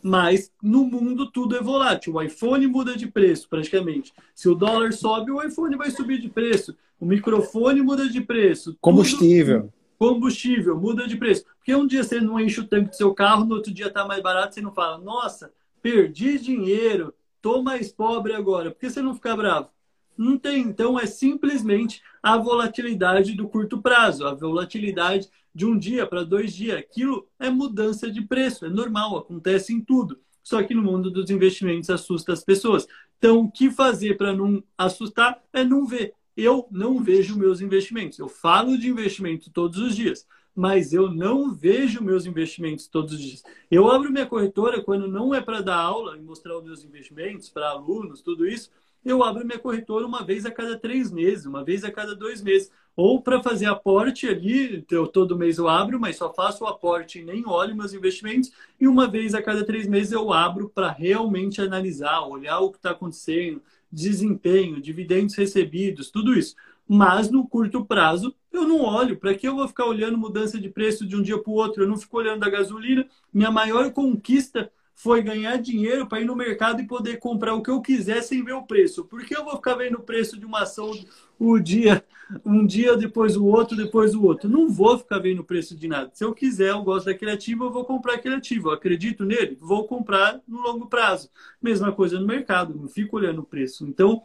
[0.01, 2.13] Mas no mundo tudo é volátil.
[2.13, 4.13] O iPhone muda de preço praticamente.
[4.34, 6.76] Se o dólar sobe, o iPhone vai subir de preço.
[6.99, 8.78] O microfone muda de preço.
[8.80, 9.61] Combustível.
[9.61, 11.45] Tudo, combustível muda de preço.
[11.58, 14.06] Porque um dia você não enche o tanque do seu carro, no outro dia está
[14.06, 18.72] mais barato, você não fala, nossa, perdi dinheiro, tô mais pobre agora.
[18.72, 19.70] Por que você não fica bravo?
[20.18, 20.62] Não tem.
[20.62, 26.54] Então, é simplesmente a volatilidade do curto prazo, a volatilidade de um dia para dois
[26.54, 26.80] dias.
[26.80, 30.20] Aquilo é mudança de preço, é normal, acontece em tudo.
[30.41, 32.88] Só que no mundo dos investimentos assusta as pessoas.
[33.18, 36.14] Então, o que fazer para não assustar é não ver.
[36.38, 38.20] Eu não vejo meus investimentos.
[38.20, 40.26] Eu falo de investimento todos os dias,
[40.56, 43.44] mas eu não vejo meus investimentos todos os dias.
[43.70, 47.50] Eu abro minha corretora quando não é para dar aula e mostrar os meus investimentos
[47.50, 48.70] para alunos, tudo isso
[49.10, 52.42] eu abro minha corretora uma vez a cada três meses, uma vez a cada dois
[52.42, 52.72] meses.
[52.96, 57.20] Ou para fazer aporte ali, eu, todo mês eu abro, mas só faço o aporte
[57.20, 58.52] e nem olho meus investimentos.
[58.80, 62.78] E uma vez a cada três meses eu abro para realmente analisar, olhar o que
[62.78, 63.62] está acontecendo,
[63.92, 66.56] desempenho, dividendos recebidos, tudo isso.
[66.88, 69.18] Mas no curto prazo, eu não olho.
[69.18, 71.84] Para que eu vou ficar olhando mudança de preço de um dia para o outro?
[71.84, 73.08] Eu não fico olhando a gasolina.
[73.34, 77.70] Minha maior conquista foi ganhar dinheiro para ir no mercado e poder comprar o que
[77.70, 79.06] eu quiser sem ver o preço.
[79.06, 80.92] Por que eu vou ficar vendo o preço de uma ação
[81.38, 82.04] o dia,
[82.46, 84.50] um dia depois o outro, depois o outro?
[84.50, 86.12] Não vou ficar vendo o preço de nada.
[86.14, 88.70] Se eu quiser, eu gosto daquele ativo, eu vou comprar aquele ativo.
[88.70, 91.30] Eu acredito nele, vou comprar no longo prazo.
[91.62, 93.86] Mesma coisa no mercado, não fico olhando o preço.
[93.86, 94.22] Então,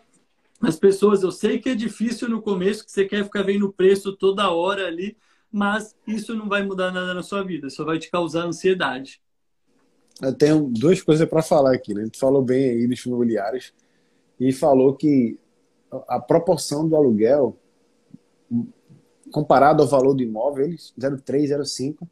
[0.60, 3.72] as pessoas, eu sei que é difícil no começo, que você quer ficar vendo o
[3.72, 5.16] preço toda hora ali,
[5.50, 9.20] mas isso não vai mudar nada na sua vida, só vai te causar ansiedade.
[10.20, 12.08] Eu tenho duas coisas para falar aqui, né?
[12.10, 13.72] Tu falou bem aí dos imobiliários
[14.38, 15.38] e falou que
[16.08, 17.58] a proporção do aluguel
[19.30, 22.08] comparado ao valor do imóvel, eles 0,3, 0,5.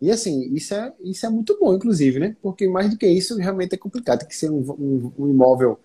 [0.00, 2.36] E assim, isso é, isso é muito bom, inclusive, né?
[2.40, 4.20] Porque mais do que isso, realmente é complicado.
[4.20, 5.78] Tem que ser um, um, um imóvel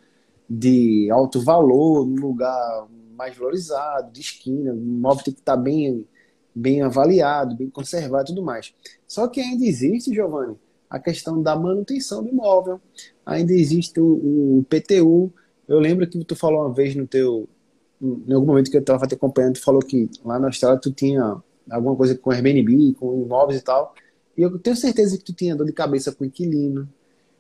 [0.50, 6.06] de alto valor, num lugar mais valorizado, de esquina, um imóvel tem que estar bem,
[6.54, 8.74] bem avaliado, bem conservado e tudo mais.
[9.08, 10.56] Só que ainda existe, Giovanni,
[10.90, 12.80] a questão da manutenção do imóvel.
[13.26, 15.34] Ainda existe o, o PTU.
[15.68, 17.50] Eu lembro que tu falou uma vez no teu,
[18.02, 20.92] em algum momento que eu estava te acompanhando, tu falou que lá na Austrália tu
[20.92, 21.38] tinha
[21.70, 23.94] alguma coisa com Airbnb, com imóveis e tal.
[24.38, 26.88] E eu tenho certeza que tu tinha dor de cabeça com inquilino.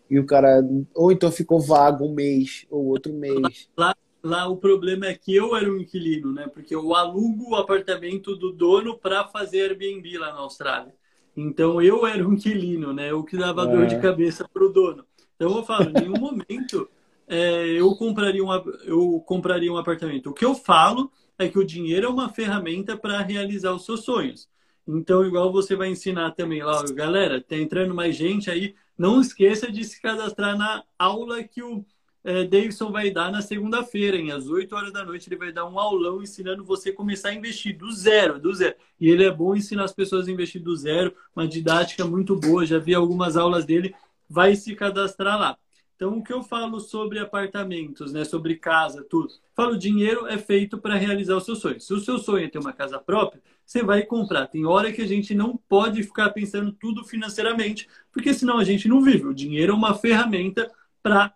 [0.09, 3.67] E o cara, ou então ficou vago um mês, ou outro mês.
[3.75, 6.47] Lá, lá o problema é que eu era um inquilino, né?
[6.47, 10.93] Porque eu alugo o apartamento do dono para fazer Airbnb lá na Austrália.
[11.35, 13.11] Então eu era um inquilino, né?
[13.13, 13.67] O que dava é.
[13.67, 15.03] dor de cabeça para o dono.
[15.35, 16.87] Então eu falo, em nenhum momento
[17.27, 18.53] é, eu, compraria um,
[18.83, 20.29] eu compraria um apartamento.
[20.29, 24.03] O que eu falo é que o dinheiro é uma ferramenta para realizar os seus
[24.03, 24.47] sonhos.
[24.87, 29.71] Então, igual você vai ensinar também lá, galera, tá entrando mais gente aí, não esqueça
[29.71, 31.83] de se cadastrar na aula que o
[32.23, 35.79] é, Davidson vai dar na segunda-feira, às 8 horas da noite, ele vai dar um
[35.79, 38.75] aulão ensinando você começar a investir do zero, do zero.
[38.99, 42.65] E ele é bom ensinar as pessoas a investir do zero, uma didática muito boa,
[42.65, 43.93] já vi algumas aulas dele,
[44.29, 45.57] vai se cadastrar lá.
[45.95, 49.33] Então, o que eu falo sobre apartamentos, né, sobre casa, tudo?
[49.55, 51.87] Falo, dinheiro é feito para realizar os seus sonhos.
[51.87, 54.47] Se o seu sonho é ter uma casa própria, você vai comprar.
[54.47, 58.89] Tem hora que a gente não pode ficar pensando tudo financeiramente, porque senão a gente
[58.89, 59.25] não vive.
[59.25, 60.69] O dinheiro é uma ferramenta
[61.01, 61.33] para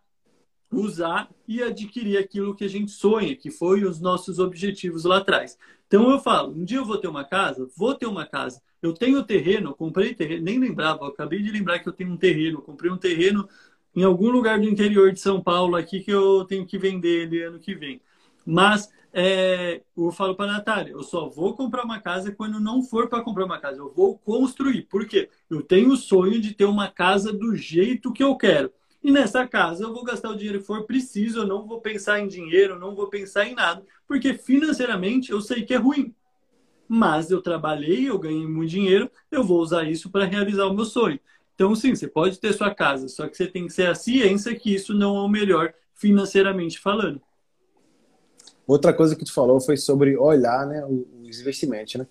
[0.71, 5.57] usar e adquirir aquilo que a gente sonha, que foi os nossos objetivos lá atrás.
[5.87, 8.61] Então eu falo, um dia eu vou ter uma casa, vou ter uma casa.
[8.81, 12.61] Eu tenho terreno, comprei terreno, nem lembrava, acabei de lembrar que eu tenho um terreno,
[12.61, 13.49] comprei um terreno
[13.95, 17.43] em algum lugar do interior de São Paulo aqui que eu tenho que vender ele
[17.43, 18.01] ano que vem.
[18.45, 22.83] Mas é, eu falo para a Natália, eu só vou comprar uma casa quando não
[22.83, 24.83] for para comprar uma casa, eu vou construir.
[24.83, 25.29] Por quê?
[25.49, 28.71] Eu tenho o sonho de ter uma casa do jeito que eu quero.
[29.01, 32.19] E nessa casa eu vou gastar o dinheiro que for preciso, eu não vou pensar
[32.19, 36.13] em dinheiro, não vou pensar em nada, porque financeiramente eu sei que é ruim.
[36.87, 40.85] Mas eu trabalhei, eu ganhei muito dinheiro, eu vou usar isso para realizar o meu
[40.85, 41.19] sonho.
[41.59, 44.55] Então, sim, você pode ter sua casa, só que você tem que ser a ciência
[44.55, 47.21] que isso não é o melhor financeiramente falando.
[48.65, 52.07] Outra coisa que tu falou foi sobre olhar né, os investimentos, né?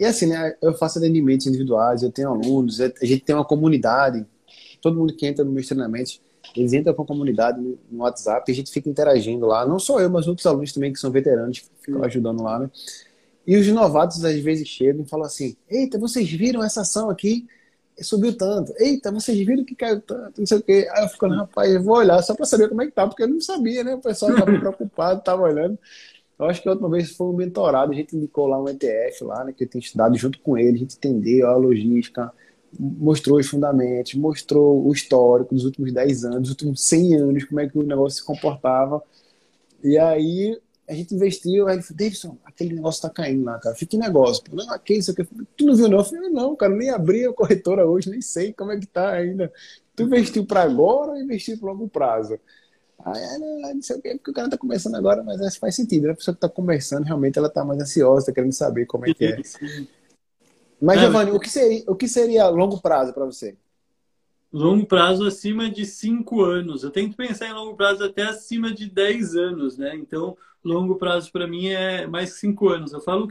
[0.00, 4.24] E assim, né, eu faço atendimentos individuais, eu tenho alunos, a gente tem uma comunidade
[4.80, 6.22] todo mundo que entra nos meus treinamentos,
[6.56, 9.66] eles entram com a comunidade no, WhatsApp a gente fica interagindo lá.
[9.66, 12.70] Não só eu, mas outros alunos também que são veteranos, que ficam ajudando lá, né?
[13.46, 17.46] E os novatos às vezes chegam e falam assim: Eita, vocês viram essa ação aqui?
[18.02, 18.72] Subiu tanto.
[18.78, 20.38] Eita, vocês viram que caiu tanto?
[20.38, 20.88] Não sei o quê.
[20.92, 23.22] Aí eu fico, rapaz, eu vou olhar só para saber como é que tá, porque
[23.22, 23.94] eu não sabia, né?
[23.94, 25.78] O pessoal estava preocupado, estava olhando.
[26.38, 29.24] Eu acho que a última vez foi um mentorado, a gente indicou lá um ETF
[29.24, 29.52] lá, né?
[29.52, 32.32] Que eu tenho estudado junto com ele, a gente entendeu a logística,
[32.78, 37.60] mostrou os fundamentos, mostrou o histórico dos últimos 10 anos, dos últimos 100 anos, como
[37.60, 39.02] é que o negócio se comportava.
[39.82, 40.58] E aí
[40.88, 43.76] a gente investiu, aí ele falou, Davidson, aquele negócio tá caindo lá, cara.
[43.76, 44.42] Fica em negócio.
[44.50, 45.28] Não, aqui, isso aqui.
[45.56, 45.98] Tu não viu, não?
[45.98, 49.10] Eu falei, não, cara, nem abri a corretora hoje, nem sei como é que tá
[49.10, 49.52] ainda.
[49.94, 52.40] Tu investiu para agora ou investiu para longo prazo?
[53.04, 56.06] Aí, não, não sei o que, porque o cara tá começando agora, mas faz sentido.
[56.06, 56.12] Né?
[56.12, 59.12] A pessoa que tá começando, realmente, ela tá mais ansiosa, tá querendo saber como é
[59.12, 59.36] que é.
[60.80, 63.56] Mas, Giovanni, o que seria, o que seria longo prazo para você?
[64.52, 66.82] Longo prazo acima de 5 anos.
[66.82, 69.94] Eu tento pensar em longo prazo até acima de 10 anos, né?
[69.94, 72.92] Então, longo prazo para mim é mais 5 anos.
[72.92, 73.30] Eu falo,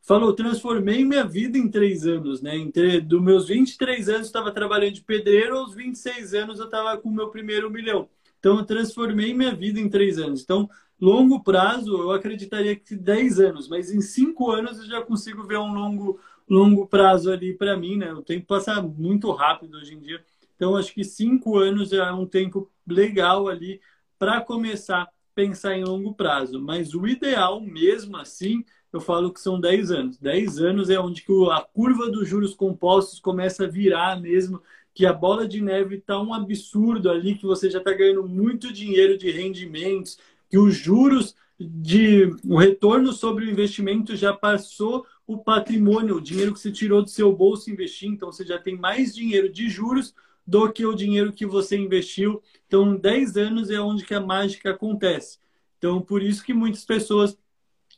[0.00, 2.56] falo, eu transformei minha vida em 3 anos, né?
[2.56, 6.96] Entre dos meus 23 anos eu estava trabalhando de pedreiro, aos 26 anos eu estava
[6.96, 8.08] com o meu primeiro milhão.
[8.38, 10.42] Então, eu transformei minha vida em 3 anos.
[10.42, 15.42] Então, longo prazo, eu acreditaria que 10 anos, mas em 5 anos eu já consigo
[15.44, 18.12] ver um longo longo prazo ali para mim, né?
[18.12, 20.22] O tempo passa muito rápido hoje em dia.
[20.62, 23.80] Então, acho que cinco anos já é um tempo legal ali
[24.16, 26.62] para começar a pensar em longo prazo.
[26.62, 30.18] Mas o ideal, mesmo assim, eu falo que são 10 anos.
[30.18, 34.62] 10 anos é onde que a curva dos juros compostos começa a virar mesmo,
[34.94, 38.72] que a bola de neve está um absurdo ali, que você já está ganhando muito
[38.72, 40.16] dinheiro de rendimentos,
[40.48, 46.52] que os juros de o retorno sobre o investimento já passou o patrimônio, o dinheiro
[46.52, 48.08] que você tirou do seu bolso investir.
[48.08, 50.14] Então, você já tem mais dinheiro de juros
[50.46, 52.42] do que o dinheiro que você investiu.
[52.66, 55.38] Então, 10 anos é onde que a mágica acontece.
[55.78, 57.36] Então, por isso que muitas pessoas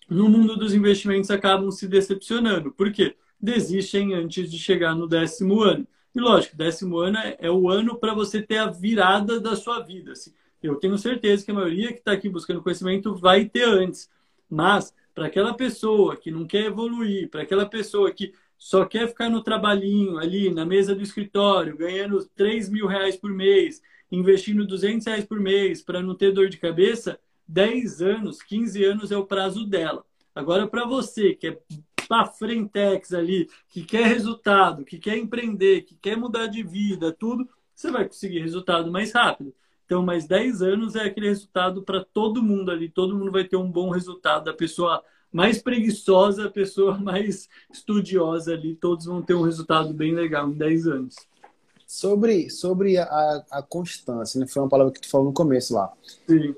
[0.09, 2.71] no mundo dos investimentos acabam se decepcionando.
[2.73, 3.17] Por quê?
[3.41, 5.87] Desistem antes de chegar no décimo ano.
[6.15, 9.81] E lógico, décimo ano é, é o ano para você ter a virada da sua
[9.81, 10.13] vida.
[10.13, 10.33] Assim.
[10.63, 14.09] Eu tenho certeza que a maioria que está aqui buscando conhecimento vai ter antes.
[14.49, 18.33] Mas para aquela pessoa que não quer evoluir, para aquela pessoa que
[18.65, 23.31] só quer ficar no trabalhinho ali na mesa do escritório, ganhando 3 mil reais por
[23.31, 28.83] mês, investindo 200 reais por mês para não ter dor de cabeça, 10 anos, 15
[28.83, 30.03] anos é o prazo dela.
[30.35, 31.59] Agora, para você que é
[32.09, 37.47] para frentex ali, que quer resultado, que quer empreender, que quer mudar de vida, tudo,
[37.75, 39.55] você vai conseguir resultado mais rápido.
[39.85, 42.89] Então, mais 10 anos é aquele resultado para todo mundo ali.
[42.89, 44.49] Todo mundo vai ter um bom resultado.
[44.49, 45.05] A pessoa
[45.35, 50.53] mais preguiçosa, a pessoa mais estudiosa ali, todos vão ter um resultado bem legal em
[50.53, 51.17] 10 anos.
[51.85, 54.47] Sobre, sobre a, a constância, né?
[54.47, 55.93] Foi uma palavra que tu falou no começo lá.
[56.29, 56.55] Sim.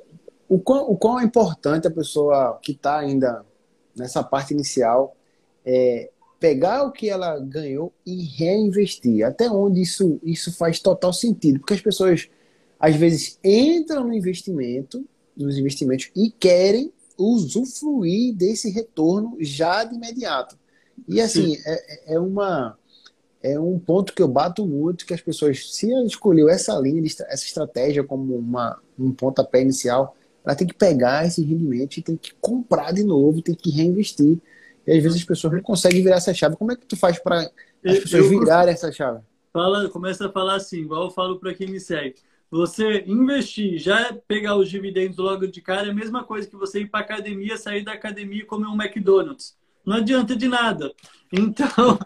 [0.46, 3.44] O quão, o quão é importante a pessoa que está ainda
[3.96, 5.16] nessa parte inicial
[5.64, 9.24] é pegar o que ela ganhou e reinvestir.
[9.24, 11.58] Até onde isso, isso faz total sentido.
[11.60, 12.28] Porque as pessoas
[12.78, 15.04] às vezes entram no investimento,
[15.36, 20.58] nos investimentos e querem usufruir desse retorno já de imediato.
[21.08, 22.76] E assim, é, é, uma
[23.42, 27.02] é um ponto que eu bato muito que as pessoas, se ela escolheu essa linha,
[27.04, 32.16] essa estratégia como uma, um pontapé inicial, ela tem que pegar esse rendimento e tem
[32.16, 34.38] que comprar de novo, tem que reinvestir.
[34.86, 36.56] E às vezes as pessoas não conseguem virar essa chave.
[36.56, 37.50] Como é que tu faz para
[37.84, 39.20] as pessoas virarem essa chave?
[39.52, 42.16] Fala, começa a falar assim, igual eu falo para quem me segue
[42.50, 46.80] você investir, já pegar os dividendos logo de cara, é a mesma coisa que você
[46.80, 49.56] ir para academia, sair da academia e comer um McDonald's.
[49.84, 50.92] Não adianta de nada.
[51.32, 51.98] Então,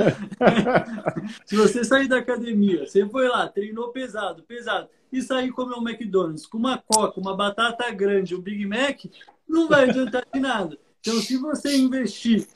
[1.46, 5.88] se você sair da academia, você foi lá, treinou pesado, pesado, e sair comer um
[5.88, 9.04] McDonald's com uma coca, uma batata grande, um Big Mac,
[9.48, 10.78] não vai adiantar de nada.
[11.00, 12.46] Então, se você investir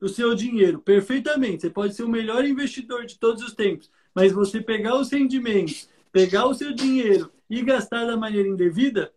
[0.00, 4.32] o seu dinheiro perfeitamente, você pode ser o melhor investidor de todos os tempos, mas
[4.32, 9.12] você pegar os rendimentos pegar o seu dinheiro e gastar da maneira indevida,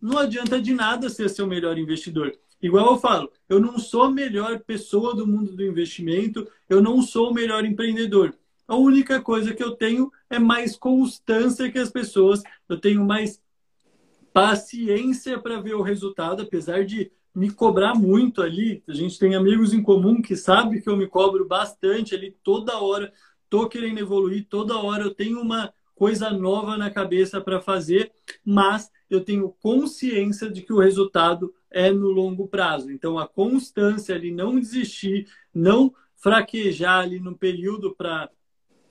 [0.00, 2.32] não adianta de nada ser seu melhor investidor.
[2.62, 7.02] Igual eu falo, eu não sou a melhor pessoa do mundo do investimento, eu não
[7.02, 8.34] sou o melhor empreendedor.
[8.66, 13.40] A única coisa que eu tenho é mais constância que as pessoas, eu tenho mais
[14.32, 18.82] paciência para ver o resultado, apesar de me cobrar muito ali.
[18.88, 22.78] A gente tem amigos em comum que sabem que eu me cobro bastante ali toda
[22.78, 23.12] hora,
[23.48, 28.12] tô querendo evoluir, toda hora eu tenho uma coisa nova na cabeça para fazer,
[28.44, 32.92] mas eu tenho consciência de que o resultado é no longo prazo.
[32.92, 38.30] Então, a constância ali, não desistir, não fraquejar ali no período para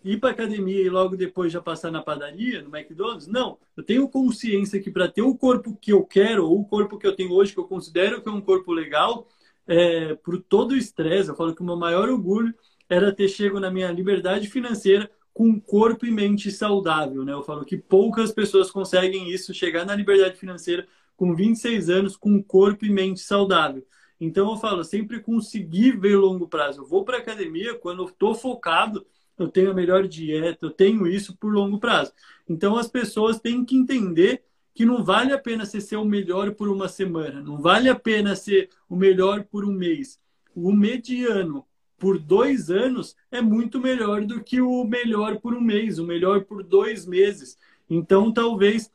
[0.03, 3.27] ir para academia e logo depois já passar na padaria, no McDonald's.
[3.27, 6.97] Não, eu tenho consciência que para ter o corpo que eu quero, ou o corpo
[6.97, 9.27] que eu tenho hoje, que eu considero que é um corpo legal,
[9.65, 12.53] é, por todo o estresse, eu falo que o meu maior orgulho
[12.89, 17.31] era ter chego na minha liberdade financeira com corpo e mente saudável, né?
[17.31, 22.41] Eu falo que poucas pessoas conseguem isso, chegar na liberdade financeira com 26 anos com
[22.41, 23.85] corpo e mente saudável.
[24.19, 26.81] Então eu falo, sempre conseguir ver longo prazo.
[26.81, 29.05] Eu vou para academia quando eu estou focado,
[29.37, 32.11] eu tenho a melhor dieta, eu tenho isso por longo prazo.
[32.49, 36.55] Então as pessoas têm que entender que não vale a pena você ser o melhor
[36.55, 40.19] por uma semana, não vale a pena ser o melhor por um mês.
[40.55, 41.63] O mediano
[41.97, 46.45] por dois anos é muito melhor do que o melhor por um mês, o melhor
[46.45, 47.57] por dois meses.
[47.89, 48.91] Então, talvez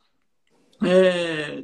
[0.83, 1.63] é,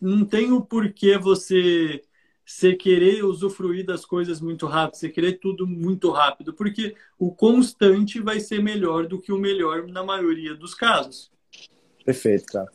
[0.00, 2.02] não tem o porquê você
[2.44, 8.20] você querer usufruir das coisas muito rápido, você querer tudo muito rápido, porque o constante
[8.20, 11.30] vai ser melhor do que o melhor na maioria dos casos.
[12.04, 12.68] Perfeito, cara.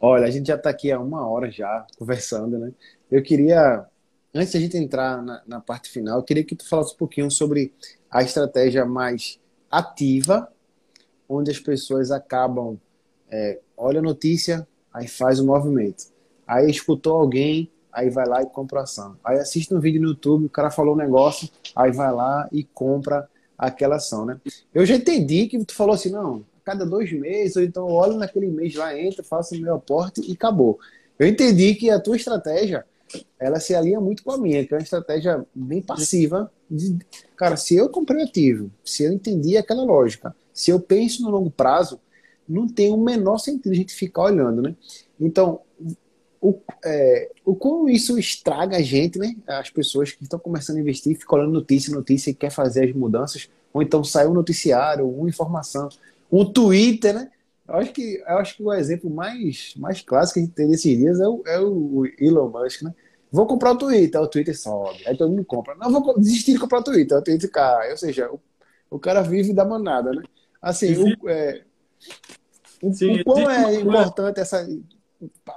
[0.00, 2.72] Olha, a gente já está aqui há uma hora já conversando, né?
[3.08, 3.86] Eu queria,
[4.34, 6.96] antes de a gente entrar na, na parte final, eu queria que tu falasse um
[6.96, 7.72] pouquinho sobre
[8.10, 9.38] a estratégia mais
[9.70, 10.50] ativa,
[11.28, 12.78] onde as pessoas acabam,
[13.30, 16.04] é, olha a notícia, aí faz o movimento.
[16.46, 19.16] Aí escutou alguém, aí vai lá e compra a ação.
[19.24, 22.64] Aí assiste um vídeo no YouTube, o cara falou um negócio, aí vai lá e
[22.64, 24.40] compra aquela ação, né?
[24.74, 28.48] Eu já entendi que tu falou assim, não, cada dois meses, ou então olho naquele
[28.48, 30.78] mês lá, entra, faço o meu aporte e acabou.
[31.18, 32.84] Eu entendi que a tua estratégia,
[33.38, 36.50] ela se alinha muito com a minha, que é uma estratégia bem passiva.
[36.70, 36.98] De,
[37.36, 41.50] cara, se eu comprei ativo, se eu entendi aquela lógica, se eu penso no longo
[41.50, 42.00] prazo,
[42.48, 44.74] não tem o menor sentido a gente ficar olhando, né?
[45.20, 45.60] Então,
[46.40, 49.36] o, é, o como isso estraga a gente, né?
[49.46, 52.94] As pessoas que estão começando a investir, ficam olhando notícia, notícia e quer fazer as
[52.94, 55.88] mudanças, ou então sai um noticiário, uma informação,
[56.30, 57.30] um Twitter, né?
[57.72, 60.68] Eu acho que, eu acho que o exemplo mais, mais clássico que a gente tem
[60.68, 62.94] nesses dias é o, é o Elon Musk, né?
[63.30, 65.74] Vou comprar o Twitter, o Twitter sobe, aí todo mundo compra.
[65.76, 67.90] Não, vou desistir de comprar o Twitter, o Twitter cai.
[67.92, 68.38] Ou seja, o,
[68.90, 70.22] o cara vive da manada, né?
[70.60, 71.62] Assim, o, é,
[72.92, 74.68] Sim, o quão é importante essa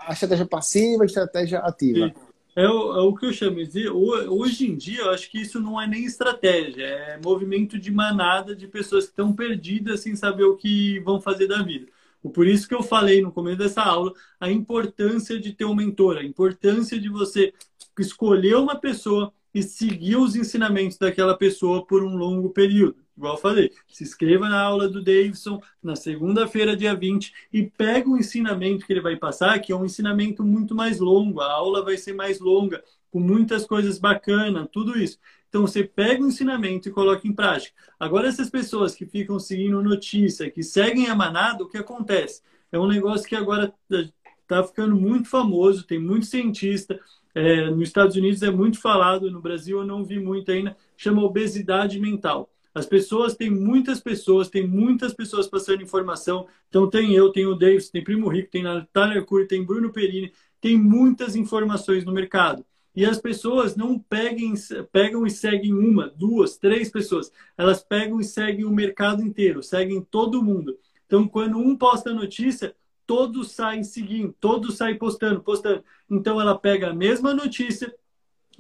[0.01, 2.13] a estratégia passiva, a estratégia ativa.
[2.55, 3.89] É o, é o, que eu chamo de.
[3.89, 8.55] Hoje em dia, eu acho que isso não é nem estratégia, é movimento de manada
[8.55, 11.87] de pessoas que estão perdidas sem saber o que vão fazer da vida.
[12.29, 16.17] Por isso que eu falei no começo dessa aula a importância de ter um mentor,
[16.17, 17.53] a importância de você
[17.99, 22.97] escolher uma pessoa e seguir os ensinamentos daquela pessoa por um longo período.
[23.17, 28.09] Igual eu falei, se inscreva na aula do Davidson na segunda-feira, dia 20, e pega
[28.09, 31.81] o ensinamento que ele vai passar, que é um ensinamento muito mais longo, a aula
[31.81, 35.17] vai ser mais longa, com muitas coisas bacanas, tudo isso.
[35.55, 37.73] Então você pega o ensinamento e coloca em prática.
[37.97, 42.41] Agora, essas pessoas que ficam seguindo notícia, que seguem a manada, o que acontece?
[42.69, 46.99] É um negócio que agora está ficando muito famoso, tem muito cientista.
[47.33, 51.23] É, nos Estados Unidos é muito falado, no Brasil eu não vi muito ainda, chama
[51.23, 52.49] obesidade mental.
[52.73, 56.49] As pessoas, tem muitas pessoas, tem muitas pessoas passando informação.
[56.67, 60.33] Então tem eu, tem o Davis, tem Primo Rico, tem Natália Cury, tem Bruno Perini,
[60.59, 62.65] tem muitas informações no mercado.
[62.95, 64.53] E as pessoas não peguem,
[64.91, 67.31] pegam e seguem uma, duas, três pessoas.
[67.57, 70.77] Elas pegam e seguem o mercado inteiro, seguem todo mundo.
[71.05, 72.75] Então, quando um posta notícia,
[73.05, 75.83] todos saem seguindo, todos saem postando, postando.
[76.09, 77.93] Então, ela pega a mesma notícia,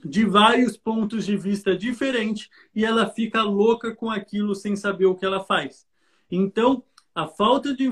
[0.03, 5.15] de vários pontos de vista diferentes e ela fica louca com aquilo sem saber o
[5.15, 5.87] que ela faz.
[6.29, 6.83] Então,
[7.13, 7.89] a falta de,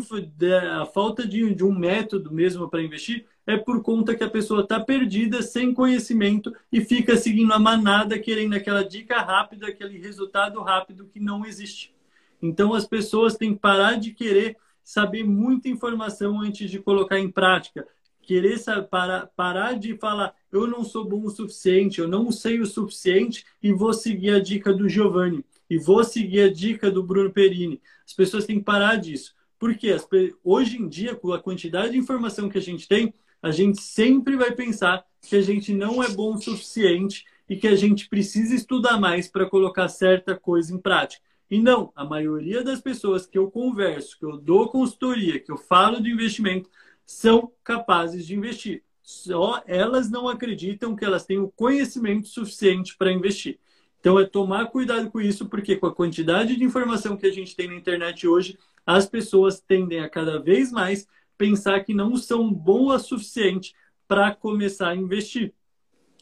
[0.70, 4.62] a falta de, de um método mesmo para investir é por conta que a pessoa
[4.62, 10.62] está perdida, sem conhecimento e fica seguindo a manada, querendo aquela dica rápida, aquele resultado
[10.62, 11.94] rápido que não existe.
[12.42, 17.32] Então, as pessoas têm que parar de querer saber muita informação antes de colocar em
[17.32, 17.88] prática
[18.24, 18.58] querer
[18.90, 23.46] parar, parar de falar eu não sou bom o suficiente, eu não sei o suficiente
[23.62, 27.82] e vou seguir a dica do Giovanni e vou seguir a dica do Bruno Perini.
[28.06, 29.34] As pessoas têm que parar disso.
[29.58, 29.96] Porque
[30.44, 33.14] hoje em dia, com a quantidade de informação que a gente tem,
[33.44, 37.68] a gente sempre vai pensar que a gente não é bom o suficiente e que
[37.68, 41.22] a gente precisa estudar mais para colocar certa coisa em prática.
[41.52, 45.58] E não, a maioria das pessoas que eu converso, que eu dou consultoria, que eu
[45.58, 46.70] falo de investimento,
[47.06, 48.82] são capazes de investir.
[49.04, 53.60] Só elas não acreditam que elas têm o conhecimento suficiente para investir.
[54.00, 57.56] Então é tomar cuidado com isso, porque com a quantidade de informação que a gente
[57.56, 61.06] tem na internet hoje, as pessoas tendem a cada vez mais
[61.38, 63.74] pensar que não são boas o suficiente
[64.08, 65.54] para começar a investir.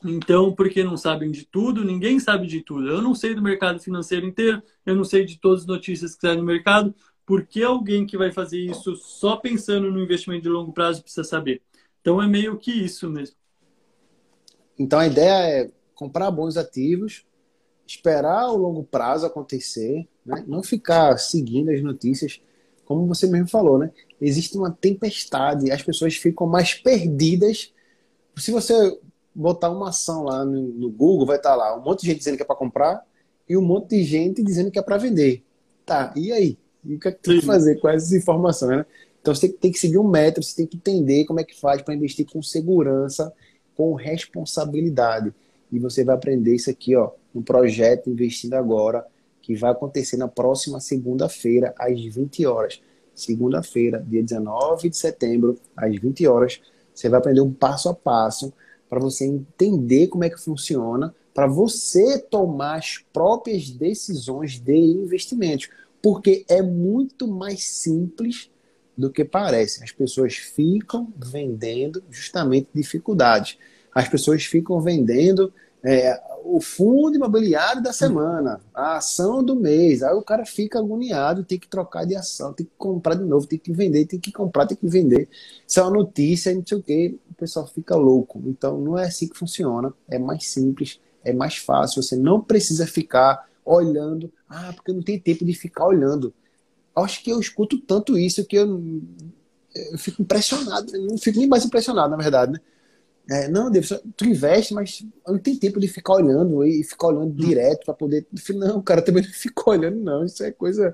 [0.03, 2.87] Então, porque não sabem de tudo, ninguém sabe de tudo.
[2.87, 6.21] Eu não sei do mercado financeiro inteiro, eu não sei de todas as notícias que
[6.21, 6.93] saem no mercado,
[7.25, 11.23] por que alguém que vai fazer isso só pensando no investimento de longo prazo precisa
[11.23, 11.61] saber?
[12.01, 13.35] Então é meio que isso mesmo.
[14.77, 17.23] Então a ideia é comprar bons ativos,
[17.85, 20.43] esperar o longo prazo acontecer, né?
[20.47, 22.41] não ficar seguindo as notícias,
[22.95, 23.91] como você mesmo falou, né?
[24.19, 27.73] Existe uma tempestade, as pessoas ficam mais perdidas.
[28.37, 28.73] Se você
[29.33, 32.37] botar uma ação lá no, no Google, vai estar lá um monte de gente dizendo
[32.37, 33.05] que é para comprar
[33.47, 35.43] e um monte de gente dizendo que é para vender
[35.91, 36.57] tá, e aí?
[36.85, 38.85] E o que é que tu vai fazer com essas informações, né?
[39.21, 41.81] Então você tem que seguir um método, você tem que entender como é que faz
[41.81, 43.31] para investir com segurança,
[43.75, 45.33] com responsabilidade.
[45.71, 49.05] E você vai aprender isso aqui, ó, no projeto Investindo Agora,
[49.53, 52.81] que vai acontecer na próxima segunda-feira, às 20 horas.
[53.13, 56.61] Segunda-feira, dia 19 de setembro, às 20 horas.
[56.93, 58.53] Você vai aprender um passo a passo
[58.89, 65.69] para você entender como é que funciona, para você tomar as próprias decisões de investimentos.
[66.01, 68.49] Porque é muito mais simples
[68.97, 69.83] do que parece.
[69.83, 73.57] As pessoas ficam vendendo justamente dificuldades.
[73.93, 80.03] As pessoas ficam vendendo é, o fundo imobiliário da semana, a ação do mês.
[80.03, 83.47] Aí o cara fica agoniado, tem que trocar de ação, tem que comprar de novo,
[83.47, 85.29] tem que vender, tem que comprar, tem que vender.
[85.67, 88.41] Isso é uma notícia, não sei o quê, o pessoal fica louco.
[88.45, 89.93] Então não é assim que funciona.
[90.07, 92.01] É mais simples, é mais fácil.
[92.01, 94.31] Você não precisa ficar olhando.
[94.49, 96.33] Ah, porque eu não tenho tempo de ficar olhando
[96.95, 99.01] acho que eu escuto tanto isso que eu,
[99.73, 100.91] eu fico impressionado.
[100.93, 102.59] não fico nem mais impressionado, na verdade, né?
[103.29, 107.31] É, não, David, tu investe, mas não tenho tempo de ficar olhando e ficar olhando
[107.31, 107.35] hum.
[107.35, 108.25] direto para poder.
[108.55, 110.25] Não, o cara também não fica olhando, não.
[110.25, 110.93] Isso é coisa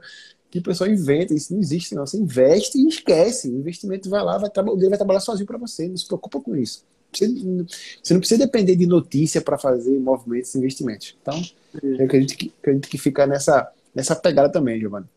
[0.49, 2.05] que o pessoal inventa, isso não existe, não.
[2.05, 3.49] Você investe e esquece.
[3.49, 6.39] O investimento vai lá, vai trabalhar, ele vai trabalhar sozinho para você, não se preocupa
[6.39, 6.85] com isso.
[7.11, 11.17] Você, você não precisa depender de notícia para fazer movimentos e investimentos.
[11.21, 11.41] Então,
[11.81, 15.07] eu acredito que, acredito que fica nessa, nessa pegada também, Giovanni.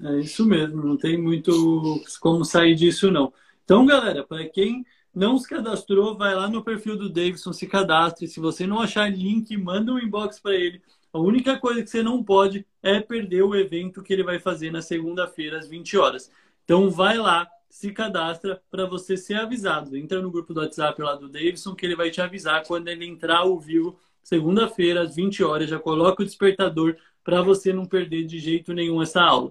[0.00, 3.32] É isso mesmo, não tem muito como sair disso, não.
[3.64, 4.84] Então, galera, para quem
[5.16, 8.28] não se cadastrou, vai lá no perfil do Davidson, se cadastre.
[8.28, 10.82] Se você não achar link, manda um inbox para ele.
[11.10, 14.70] A única coisa que você não pode é perder o evento que ele vai fazer
[14.70, 16.30] na segunda-feira, às 20 horas.
[16.62, 19.96] Então, vai lá, se cadastra para você ser avisado.
[19.96, 23.06] Entra no grupo do WhatsApp lá do Davidson, que ele vai te avisar quando ele
[23.06, 25.70] entrar ao vivo, segunda-feira, às 20 horas.
[25.70, 26.94] Já coloca o despertador
[27.24, 29.50] para você não perder de jeito nenhum essa aula.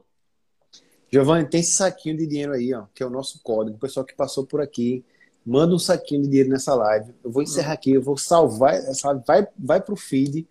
[1.12, 3.78] Giovanni, tem esse saquinho de dinheiro aí, ó, que é o nosso código.
[3.78, 5.04] O pessoal que passou por aqui,
[5.46, 7.14] manda um saquinho de dinheiro nessa live.
[7.24, 10.48] Eu vou encerrar aqui, eu vou salvar essa vai vai pro feed.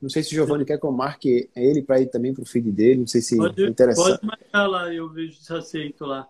[0.00, 2.70] Não sei se o Giovanni quer que eu marque ele para ir também pro feed
[2.70, 4.20] dele, não sei se pode, é interessante.
[4.20, 6.26] Pode marcar lá, eu vejo se aceito lá.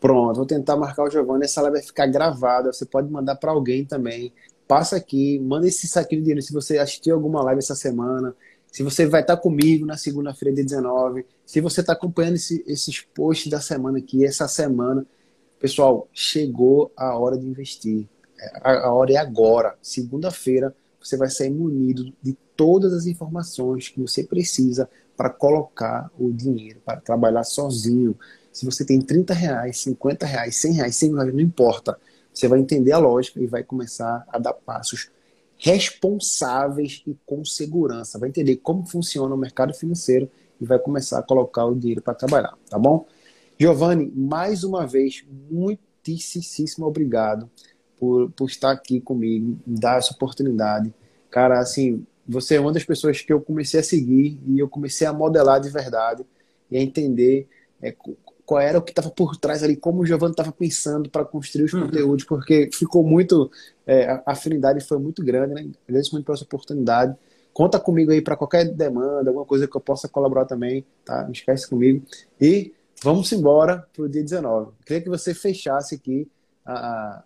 [0.00, 3.50] Pronto, vou tentar marcar o Giovanni, essa live vai ficar gravada, você pode mandar para
[3.50, 4.32] alguém também.
[4.68, 8.34] Passa aqui, manda esse saquinho de dinheiro se você assistiu alguma live essa semana,
[8.70, 13.00] se você vai estar comigo na segunda-feira de 19, se você está acompanhando esse, esses
[13.00, 15.04] posts da semana aqui, essa semana,
[15.58, 18.06] pessoal, chegou a hora de investir.
[18.62, 19.76] A, a hora é agora.
[19.82, 26.32] Segunda-feira você vai sair munido de todas as informações que você precisa para colocar o
[26.32, 28.16] dinheiro, para trabalhar sozinho.
[28.52, 31.98] Se você tem 30 reais, 50 reais, 100 reais, 100 reais, não importa.
[32.32, 35.10] Você vai entender a lógica e vai começar a dar passos
[35.56, 38.18] responsáveis e com segurança.
[38.18, 40.30] Vai entender como funciona o mercado financeiro
[40.60, 43.06] e vai começar a colocar o dinheiro para trabalhar, tá bom?
[43.60, 47.50] Giovanni, mais uma vez, muitíssimo obrigado
[47.98, 50.94] por, por estar aqui comigo, dar essa oportunidade.
[51.30, 55.06] Cara, assim, você é uma das pessoas que eu comecei a seguir e eu comecei
[55.06, 56.24] a modelar de verdade
[56.70, 57.48] e a entender
[57.82, 57.94] é,
[58.46, 61.64] qual era o que estava por trás ali, como o Giovanni estava pensando para construir
[61.64, 61.82] os uhum.
[61.82, 63.50] conteúdos, porque ficou muito.
[63.86, 65.68] É, a afinidade foi muito grande, né?
[65.86, 67.16] Agradeço muito pela essa oportunidade.
[67.52, 71.24] Conta comigo aí para qualquer demanda, alguma coisa que eu possa colaborar também, tá?
[71.24, 72.04] Não esquece comigo.
[72.40, 72.72] E
[73.02, 74.72] vamos embora para o dia 19.
[74.84, 76.30] Queria que você fechasse aqui
[76.64, 77.22] a,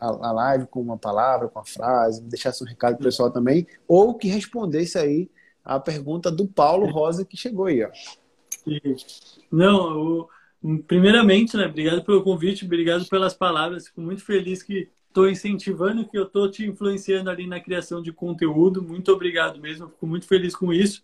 [0.00, 3.66] a, a live com uma palavra, com uma frase, deixasse um recado pro pessoal também,
[3.86, 5.30] ou que respondesse aí
[5.64, 7.90] a pergunta do Paulo Rosa que chegou aí, ó.
[9.50, 10.28] Não, o
[10.86, 13.86] Primeiramente, né, obrigado pelo convite, obrigado pelas palavras.
[13.86, 18.12] Fico muito feliz que estou incentivando, que eu estou te influenciando ali na criação de
[18.12, 18.82] conteúdo.
[18.82, 21.02] Muito obrigado mesmo, fico muito feliz com isso.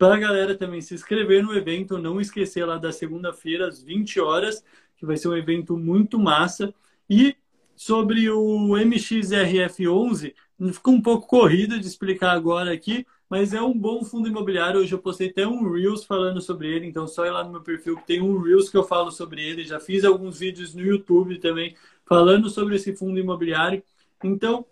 [0.00, 4.18] Para a galera também se inscrever no evento, não esquecer lá da segunda-feira, às 20
[4.18, 4.64] horas,
[4.96, 6.72] que vai ser um evento muito massa.
[7.08, 7.36] E
[7.76, 10.32] sobre o MXRF11,
[10.72, 14.80] ficou um pouco corrido de explicar agora aqui, mas é um bom fundo imobiliário.
[14.80, 17.60] Hoje eu postei até um Reels falando sobre ele, então só ir lá no meu
[17.60, 19.66] perfil que tem um Reels que eu falo sobre ele.
[19.66, 23.82] Já fiz alguns vídeos no YouTube também falando sobre esse fundo imobiliário.
[24.24, 24.64] Então,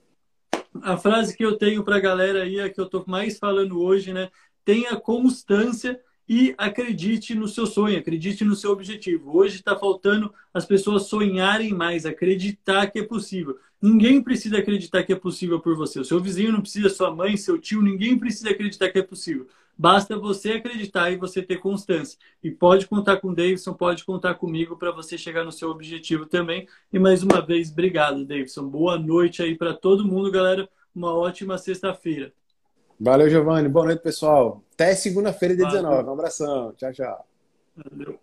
[0.83, 3.81] a frase que eu tenho para a galera aí, é que eu estou mais falando
[3.81, 4.31] hoje, né?
[4.69, 9.35] Tenha constância e acredite no seu sonho, acredite no seu objetivo.
[9.35, 13.59] Hoje está faltando as pessoas sonharem mais, acreditar que é possível.
[13.81, 15.99] Ninguém precisa acreditar que é possível por você.
[15.99, 19.47] O seu vizinho não precisa, sua mãe, seu tio, ninguém precisa acreditar que é possível.
[19.75, 22.19] Basta você acreditar e você ter constância.
[22.45, 26.27] E pode contar com o Davidson, pode contar comigo para você chegar no seu objetivo
[26.27, 26.69] também.
[26.93, 28.69] E mais uma vez, obrigado, Davidson.
[28.69, 30.69] Boa noite aí para todo mundo, galera.
[30.95, 32.35] Uma ótima sexta-feira.
[33.01, 33.69] Valeu, Giovanni.
[33.69, 34.63] Boa noite, pessoal.
[34.75, 36.09] Até segunda-feira, dia 19.
[36.09, 36.73] Um abração.
[36.77, 37.27] Tchau, tchau.
[37.77, 38.19] Valeu.